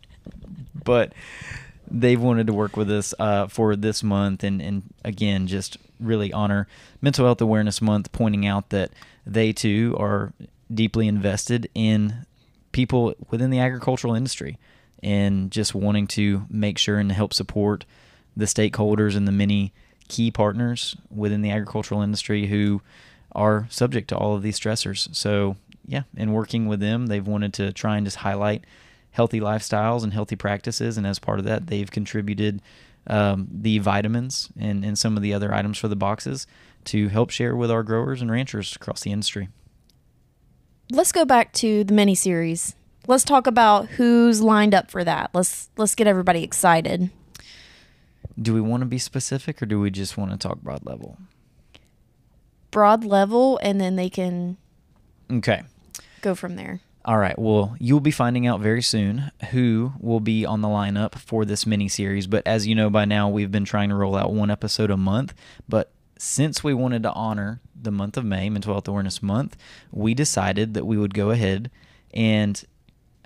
but 0.84 1.12
they've 1.90 2.20
wanted 2.20 2.46
to 2.48 2.52
work 2.52 2.76
with 2.76 2.90
us 2.90 3.14
uh, 3.18 3.46
for 3.46 3.76
this 3.76 4.02
month, 4.02 4.44
and 4.44 4.60
and 4.60 4.82
again, 5.04 5.46
just 5.46 5.76
really 6.00 6.32
honor 6.32 6.66
Mental 7.00 7.24
Health 7.24 7.40
Awareness 7.40 7.80
Month, 7.80 8.12
pointing 8.12 8.46
out 8.46 8.70
that 8.70 8.92
they 9.26 9.52
too 9.52 9.96
are 9.98 10.32
deeply 10.72 11.08
invested 11.08 11.68
in 11.74 12.26
people 12.72 13.14
within 13.30 13.50
the 13.50 13.60
agricultural 13.60 14.14
industry 14.14 14.58
and 15.02 15.50
just 15.50 15.74
wanting 15.74 16.06
to 16.08 16.44
make 16.50 16.78
sure 16.78 16.98
and 16.98 17.12
help 17.12 17.32
support 17.32 17.84
the 18.36 18.46
stakeholders 18.46 19.16
and 19.16 19.26
the 19.28 19.32
many 19.32 19.72
key 20.08 20.30
partners 20.30 20.96
within 21.10 21.42
the 21.42 21.50
agricultural 21.50 22.02
industry 22.02 22.46
who 22.46 22.82
are 23.32 23.66
subject 23.70 24.08
to 24.08 24.16
all 24.16 24.34
of 24.34 24.42
these 24.42 24.58
stressors. 24.58 25.14
So, 25.14 25.56
yeah, 25.86 26.02
in 26.16 26.32
working 26.32 26.66
with 26.66 26.80
them, 26.80 27.06
they've 27.06 27.26
wanted 27.26 27.52
to 27.54 27.72
try 27.72 27.96
and 27.96 28.06
just 28.06 28.18
highlight 28.18 28.64
healthy 29.10 29.40
lifestyles 29.40 30.02
and 30.02 30.12
healthy 30.12 30.36
practices. 30.36 30.96
And 30.96 31.06
as 31.06 31.18
part 31.18 31.38
of 31.38 31.44
that, 31.44 31.66
they've 31.66 31.90
contributed 31.90 32.60
um, 33.06 33.48
the 33.50 33.78
vitamins 33.78 34.48
and, 34.58 34.84
and 34.84 34.98
some 34.98 35.16
of 35.16 35.22
the 35.22 35.34
other 35.34 35.52
items 35.52 35.78
for 35.78 35.88
the 35.88 35.96
boxes 35.96 36.46
to 36.84 37.08
help 37.08 37.30
share 37.30 37.56
with 37.56 37.70
our 37.70 37.82
growers 37.82 38.20
and 38.20 38.30
ranchers 38.30 38.76
across 38.76 39.00
the 39.00 39.12
industry. 39.12 39.48
Let's 40.90 41.12
go 41.12 41.24
back 41.24 41.52
to 41.54 41.84
the 41.84 41.94
mini 41.94 42.14
series. 42.14 42.74
Let's 43.06 43.24
talk 43.24 43.46
about 43.46 43.88
who's 43.90 44.40
lined 44.40 44.74
up 44.74 44.90
for 44.90 45.04
that. 45.04 45.30
Let's 45.34 45.68
let's 45.76 45.94
get 45.94 46.06
everybody 46.06 46.42
excited 46.42 47.10
do 48.40 48.54
we 48.54 48.60
want 48.60 48.80
to 48.82 48.86
be 48.86 48.98
specific 48.98 49.62
or 49.62 49.66
do 49.66 49.80
we 49.80 49.90
just 49.90 50.16
want 50.16 50.30
to 50.30 50.36
talk 50.36 50.60
broad 50.60 50.84
level? 50.84 51.18
Broad 52.70 53.04
level, 53.04 53.58
and 53.62 53.80
then 53.80 53.96
they 53.96 54.10
can 54.10 54.56
okay 55.30 55.62
go 56.20 56.34
from 56.34 56.56
there. 56.56 56.80
All 57.04 57.18
right. 57.18 57.38
Well, 57.38 57.76
you'll 57.78 58.00
be 58.00 58.10
finding 58.10 58.46
out 58.46 58.60
very 58.60 58.80
soon 58.80 59.30
who 59.50 59.92
will 60.00 60.20
be 60.20 60.46
on 60.46 60.62
the 60.62 60.68
lineup 60.68 61.16
for 61.16 61.44
this 61.44 61.66
mini 61.66 61.86
series. 61.86 62.26
But 62.26 62.46
as 62.46 62.66
you 62.66 62.74
know 62.74 62.88
by 62.88 63.04
now, 63.04 63.28
we've 63.28 63.52
been 63.52 63.66
trying 63.66 63.90
to 63.90 63.94
roll 63.94 64.16
out 64.16 64.32
one 64.32 64.50
episode 64.50 64.90
a 64.90 64.96
month. 64.96 65.34
But 65.68 65.92
since 66.18 66.64
we 66.64 66.72
wanted 66.72 67.02
to 67.02 67.12
honor 67.12 67.60
the 67.78 67.90
month 67.90 68.16
of 68.16 68.24
May, 68.24 68.48
Mental 68.48 68.72
Health 68.72 68.88
Awareness 68.88 69.22
Month, 69.22 69.56
we 69.92 70.14
decided 70.14 70.72
that 70.72 70.86
we 70.86 70.96
would 70.96 71.12
go 71.12 71.30
ahead 71.30 71.70
and 72.14 72.64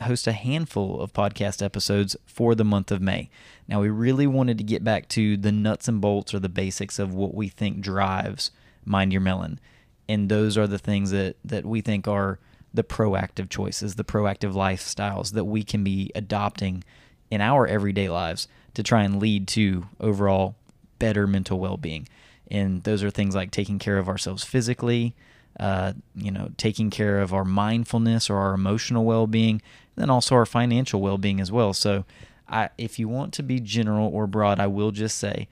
host 0.03 0.27
a 0.27 0.33
handful 0.33 1.01
of 1.01 1.13
podcast 1.13 1.63
episodes 1.63 2.17
for 2.27 2.55
the 2.55 2.65
month 2.65 2.91
of 2.91 3.01
May. 3.01 3.31
Now, 3.67 3.81
we 3.81 3.89
really 3.89 4.27
wanted 4.27 4.59
to 4.59 4.65
get 4.65 4.85
back 4.85 5.09
to 5.11 5.37
the 5.37 5.53
nuts 5.53 5.89
and 5.89 6.01
bolts 6.01 6.33
or 6.33 6.39
the 6.39 6.49
basics 6.49 6.99
of 6.99 7.15
what 7.15 7.35
we 7.35 7.49
think 7.49 7.81
drives 7.81 8.51
Mind 8.85 9.13
Your 9.13 9.21
Melon. 9.21 9.61
And 10.09 10.29
those 10.29 10.57
are 10.57 10.67
the 10.67 10.79
things 10.79 11.11
that, 11.11 11.37
that 11.45 11.67
we 11.67 11.81
think 11.81 12.09
are 12.09 12.39
the 12.73 12.85
proactive 12.85 13.51
choices, 13.51 13.95
the 13.95 14.05
proactive 14.05 14.53
lifestyles 14.53 15.33
that 15.33 15.45
we 15.45 15.63
can 15.63 15.85
be 15.85 16.11
adopting 16.15 16.85
in 17.31 17.41
our 17.41 17.67
everyday 17.67 18.09
lives 18.09 18.49
to 18.75 18.83
try 18.83 19.03
and 19.03 19.21
lead 19.21 19.49
to 19.49 19.87
overall 20.01 20.55
better 20.99 21.27
mental 21.27 21.59
well 21.59 21.77
being. 21.77 22.09
And 22.51 22.83
those 22.85 23.03
are 23.03 23.11
things 23.11 23.35
like 23.35 23.51
taking 23.51 23.79
care 23.79 23.99
of 23.99 24.09
ourselves 24.09 24.45
physically, 24.45 25.15
uh, 25.61 25.93
you 26.15 26.31
know, 26.31 26.51
taking 26.57 26.91
care 26.91 27.21
of 27.21 27.35
our 27.35 27.45
mindfulness 27.45 28.31
or 28.31 28.37
our 28.37 28.55
emotional 28.55 29.05
well 29.05 29.27
being, 29.27 29.61
then 30.01 30.11
also 30.11 30.35
our 30.35 30.47
financial 30.47 31.01
well 31.01 31.19
being 31.19 31.41
as 31.41 31.53
well. 31.53 31.73
So, 31.73 32.05
I, 32.49 32.71
if 32.79 32.99
you 32.99 33.09
want 33.09 33.35
to 33.35 33.43
be 33.43 33.61
general 33.61 34.09
or 34.09 34.27
broad, 34.27 34.59
I 34.59 34.67
will 34.69 34.91
just 34.91 35.19
say 35.19 35.49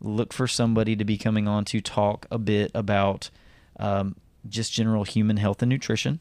look 0.00 0.32
for 0.32 0.46
somebody 0.46 0.96
to 0.96 1.04
be 1.04 1.18
coming 1.18 1.48
on 1.48 1.64
to 1.66 1.80
talk 1.80 2.26
a 2.30 2.38
bit 2.38 2.70
about 2.74 3.30
um, 3.78 4.16
just 4.48 4.72
general 4.72 5.04
human 5.04 5.36
health 5.36 5.62
and 5.62 5.68
nutrition 5.68 6.20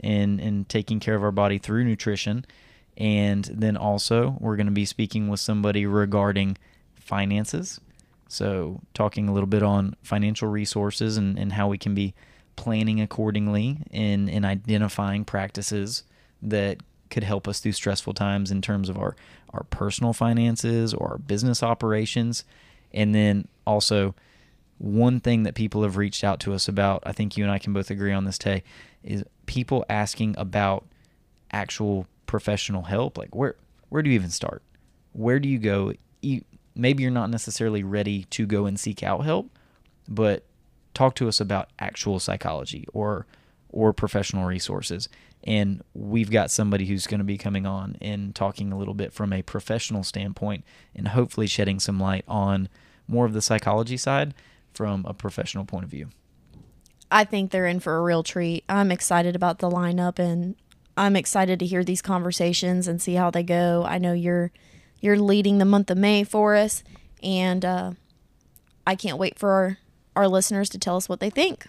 and, 0.00 0.40
and 0.40 0.68
taking 0.68 1.00
care 1.00 1.14
of 1.14 1.22
our 1.22 1.32
body 1.32 1.58
through 1.58 1.84
nutrition. 1.84 2.44
And 2.96 3.44
then 3.44 3.76
also, 3.76 4.36
we're 4.38 4.56
going 4.56 4.66
to 4.66 4.72
be 4.72 4.84
speaking 4.84 5.28
with 5.28 5.40
somebody 5.40 5.86
regarding 5.86 6.58
finances 6.94 7.80
So, 8.28 8.80
talking 8.94 9.28
a 9.28 9.32
little 9.32 9.46
bit 9.46 9.62
on 9.62 9.96
financial 10.02 10.48
resources 10.48 11.16
and, 11.16 11.38
and 11.38 11.52
how 11.52 11.68
we 11.68 11.78
can 11.78 11.94
be 11.94 12.14
planning 12.54 13.00
accordingly 13.00 13.78
in, 13.90 14.28
in 14.28 14.44
identifying 14.44 15.24
practices 15.24 16.04
that 16.42 16.78
could 17.12 17.22
help 17.22 17.46
us 17.46 17.60
through 17.60 17.72
stressful 17.72 18.14
times 18.14 18.50
in 18.50 18.60
terms 18.60 18.88
of 18.88 18.98
our, 18.98 19.14
our 19.50 19.62
personal 19.64 20.12
finances 20.12 20.92
or 20.92 21.12
our 21.12 21.18
business 21.18 21.62
operations. 21.62 22.44
And 22.92 23.14
then 23.14 23.46
also, 23.66 24.14
one 24.78 25.20
thing 25.20 25.44
that 25.44 25.54
people 25.54 25.84
have 25.84 25.96
reached 25.96 26.24
out 26.24 26.40
to 26.40 26.52
us 26.52 26.66
about, 26.66 27.04
I 27.06 27.12
think 27.12 27.36
you 27.36 27.44
and 27.44 27.52
I 27.52 27.58
can 27.58 27.72
both 27.72 27.90
agree 27.90 28.12
on 28.12 28.24
this, 28.24 28.38
Tay, 28.38 28.64
is 29.04 29.22
people 29.46 29.84
asking 29.88 30.34
about 30.36 30.84
actual 31.52 32.08
professional 32.26 32.82
help. 32.82 33.16
Like, 33.16 33.36
where, 33.36 33.54
where 33.90 34.02
do 34.02 34.10
you 34.10 34.14
even 34.16 34.30
start? 34.30 34.62
Where 35.12 35.38
do 35.38 35.48
you 35.48 35.58
go? 35.58 35.92
Maybe 36.74 37.02
you're 37.02 37.12
not 37.12 37.30
necessarily 37.30 37.84
ready 37.84 38.24
to 38.30 38.46
go 38.46 38.66
and 38.66 38.80
seek 38.80 39.02
out 39.02 39.24
help, 39.24 39.50
but 40.08 40.44
talk 40.94 41.14
to 41.16 41.28
us 41.28 41.40
about 41.40 41.68
actual 41.78 42.18
psychology 42.18 42.86
or 42.92 43.26
or 43.72 43.92
professional 43.92 44.44
resources. 44.44 45.08
And 45.44 45.82
we've 45.94 46.30
got 46.30 46.50
somebody 46.50 46.86
who's 46.86 47.06
going 47.06 47.18
to 47.18 47.24
be 47.24 47.38
coming 47.38 47.66
on 47.66 47.96
and 48.00 48.34
talking 48.34 48.72
a 48.72 48.78
little 48.78 48.94
bit 48.94 49.12
from 49.12 49.32
a 49.32 49.42
professional 49.42 50.04
standpoint 50.04 50.64
and 50.94 51.08
hopefully 51.08 51.46
shedding 51.46 51.80
some 51.80 51.98
light 51.98 52.24
on 52.28 52.68
more 53.08 53.26
of 53.26 53.32
the 53.32 53.42
psychology 53.42 53.96
side 53.96 54.34
from 54.72 55.04
a 55.06 55.14
professional 55.14 55.64
point 55.64 55.84
of 55.84 55.90
view. 55.90 56.10
I 57.10 57.24
think 57.24 57.50
they're 57.50 57.66
in 57.66 57.80
for 57.80 57.96
a 57.96 58.02
real 58.02 58.22
treat. 58.22 58.64
I'm 58.68 58.90
excited 58.90 59.36
about 59.36 59.58
the 59.58 59.68
lineup 59.68 60.18
and 60.18 60.54
I'm 60.96 61.16
excited 61.16 61.58
to 61.58 61.66
hear 61.66 61.84
these 61.84 62.02
conversations 62.02 62.88
and 62.88 63.02
see 63.02 63.14
how 63.14 63.30
they 63.30 63.42
go. 63.42 63.84
I 63.86 63.98
know 63.98 64.12
you're 64.12 64.52
you're 65.00 65.18
leading 65.18 65.58
the 65.58 65.64
month 65.64 65.90
of 65.90 65.98
May 65.98 66.22
for 66.22 66.54
us 66.54 66.84
and 67.22 67.64
uh, 67.64 67.92
I 68.86 68.94
can't 68.94 69.18
wait 69.18 69.38
for 69.38 69.50
our, 69.50 69.78
our 70.14 70.28
listeners 70.28 70.68
to 70.70 70.78
tell 70.78 70.96
us 70.96 71.08
what 71.08 71.20
they 71.20 71.30
think. 71.30 71.66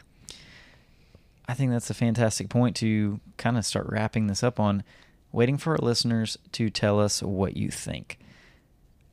I 1.47 1.53
think 1.53 1.71
that's 1.71 1.89
a 1.89 1.95
fantastic 1.95 2.49
point 2.49 2.75
to 2.77 3.19
kind 3.38 3.58
of 3.58 3.65
start 3.65 3.88
wrapping 3.89 4.27
this 4.27 4.43
up 4.43 4.60
on 4.60 4.84
waiting 5.32 5.58
for 5.58 5.71
our 5.73 5.79
listeners 5.79 6.38
to 6.53 6.69
tell 6.69 6.99
us 6.99 7.21
what 7.21 7.58
you 7.58 7.69
think. 7.69 8.19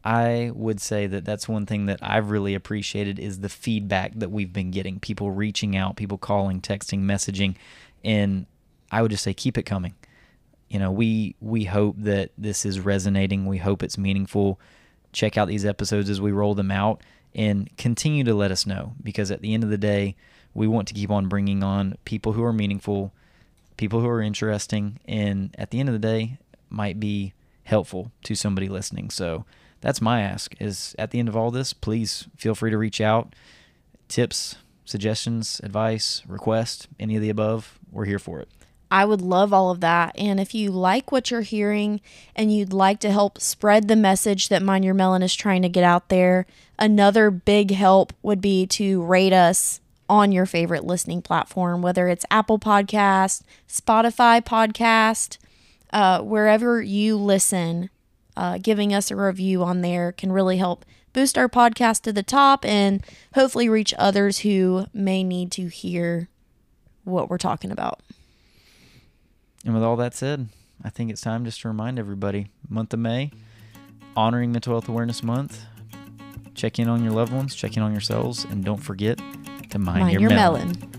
I 0.05 0.51
would 0.55 0.81
say 0.81 1.07
that 1.07 1.25
that's 1.25 1.49
one 1.49 1.67
thing 1.67 1.87
that 1.87 1.99
I've 2.01 2.31
really 2.31 2.55
appreciated 2.55 3.19
is 3.19 3.41
the 3.41 3.49
feedback 3.49 4.13
that 4.17 4.31
we've 4.31 4.53
been 4.53 4.71
getting. 4.71 4.99
People 4.99 5.31
reaching 5.31 5.77
out, 5.77 5.97
people 5.97 6.19
calling, 6.19 6.61
texting, 6.61 7.01
messaging, 7.01 7.57
and 8.05 8.47
I 8.91 9.03
would 9.03 9.11
just 9.11 9.25
say 9.25 9.35
keep 9.35 9.59
it 9.59 9.65
coming. 9.65 9.95
You 10.69 10.79
know, 10.79 10.91
we 10.91 11.35
we 11.41 11.65
hope 11.65 11.97
that 11.99 12.31
this 12.39 12.65
is 12.65 12.81
resonating. 12.81 13.47
We 13.47 13.59
hope 13.59 13.83
it's 13.83 13.99
meaningful. 13.99 14.59
Check 15.13 15.37
out 15.37 15.49
these 15.49 15.67
episodes 15.67 16.09
as 16.09 16.21
we 16.21 16.33
roll 16.33 16.55
them 16.55 16.71
out 16.71 17.03
and 17.35 17.69
continue 17.77 18.25
to 18.25 18.35
let 18.35 18.51
us 18.51 18.67
know 18.67 18.95
because 19.03 19.31
at 19.31 19.43
the 19.43 19.53
end 19.53 19.65
of 19.65 19.71
the 19.71 19.79
day, 19.79 20.17
we 20.55 20.67
want 20.67 20.89
to 20.89 20.95
keep 20.95 21.11
on 21.11 21.29
bringing 21.29 21.63
on 21.63 21.97
people 22.05 22.33
who 22.33 22.43
are 22.43 22.53
meaningful, 22.53 23.13
people 23.77 24.01
who 24.01 24.09
are 24.09 24.23
interesting, 24.23 24.99
and 25.07 25.55
at 25.59 25.71
the 25.71 25.81
end 25.81 25.89
of 25.89 25.93
the 25.93 25.99
day, 25.99 26.39
might 26.69 27.01
be 27.01 27.33
helpful 27.65 28.13
to 28.25 28.35
somebody 28.35 28.69
listening. 28.69 29.11
So 29.11 29.45
that's 29.81 30.01
my 30.01 30.23
ask 30.23 30.55
is 30.61 30.95
at 30.99 31.11
the 31.11 31.19
end 31.19 31.29
of 31.29 31.37
all 31.37 31.51
this, 31.51 31.73
please 31.73 32.29
feel 32.37 32.55
free 32.55 32.71
to 32.71 32.79
reach 32.79 33.01
out. 33.01 33.35
Tips, 34.09 34.57
suggestions, 34.85 35.61
advice, 35.63 36.23
request, 36.27 36.89
any 36.99 37.17
of 37.17 37.23
the 37.23 37.31
above, 37.31 37.79
we're 37.91 38.05
here 38.05 38.19
for 38.19 38.41
it. 38.41 38.49
I 38.91 39.05
would 39.05 39.23
love 39.23 39.53
all 39.53 39.71
of 39.71 39.81
that. 39.81 40.19
And 40.19 40.41
if 40.41 40.53
you 40.53 40.73
like 40.73 41.13
what 41.13 41.31
you're 41.31 41.43
hearing 41.43 42.01
and 42.35 42.53
you'd 42.53 42.73
like 42.73 42.99
to 43.01 43.13
help 43.13 43.41
spread 43.41 43.87
the 43.87 43.95
message 43.95 44.49
that 44.49 44.63
Mind 44.63 44.85
Your 44.85 44.95
Melon 44.95 45.23
is 45.23 45.35
trying 45.35 45.63
to 45.63 45.69
get 45.69 45.85
out 45.85 46.09
there, 46.09 46.45
another 46.77 47.31
big 47.31 47.71
help 47.71 48.13
would 48.21 48.41
be 48.41 48.67
to 48.67 49.01
rate 49.03 49.33
us 49.33 49.81
on 50.11 50.33
your 50.33 50.45
favorite 50.45 50.85
listening 50.85 51.23
platform, 51.23 51.83
whether 51.83 52.09
it's 52.09 52.27
Apple 52.33 52.59
Podcast, 52.59 53.43
Spotify 53.69 54.43
Podcast, 54.45 55.39
uh, 55.93 56.21
wherever 56.21 56.83
you 56.83 57.17
listen. 57.17 57.89
Uh, 58.37 58.59
giving 58.59 58.95
us 58.95 59.11
a 59.11 59.17
review 59.17 59.63
on 59.63 59.83
there 59.83 60.13
can 60.13 60.33
really 60.33 60.57
help 60.57 60.85
boost 61.13 61.37
our 61.37 61.49
podcast 61.49 62.03
to 62.03 62.13
the 62.13 62.23
top 62.23 62.65
and 62.65 63.05
hopefully 63.35 63.69
reach 63.69 63.93
others 63.99 64.39
who 64.39 64.87
may 64.95 65.23
need 65.23 65.53
to 65.53 65.67
hear 65.67 66.29
what 67.05 67.29
we're 67.29 67.39
talking 67.39 67.71
about. 67.71 68.01
And 69.65 69.75
with 69.75 69.83
all 69.83 69.97
that 69.97 70.15
said, 70.15 70.49
I 70.83 70.89
think 70.91 71.11
it's 71.11 71.21
time 71.21 71.45
just 71.45 71.61
to 71.63 71.69
remind 71.69 71.99
everybody 71.99 72.47
month 72.69 72.95
of 72.95 73.01
May, 73.01 73.31
honoring 74.17 74.53
Mental 74.53 74.73
Health 74.73 74.89
Awareness 74.89 75.23
Month. 75.23 75.65
Check 76.55 76.79
in 76.79 76.89
on 76.89 77.03
your 77.05 77.13
loved 77.13 77.33
ones, 77.33 77.55
check 77.55 77.77
in 77.77 77.83
on 77.83 77.93
yourselves, 77.93 78.45
and 78.45 78.65
don't 78.65 78.83
forget 78.83 79.21
to 79.71 79.79
mind, 79.79 80.01
Mind 80.01 80.13
your, 80.13 80.23
your 80.23 80.31
melon. 80.31 80.69
melon. 80.69 80.91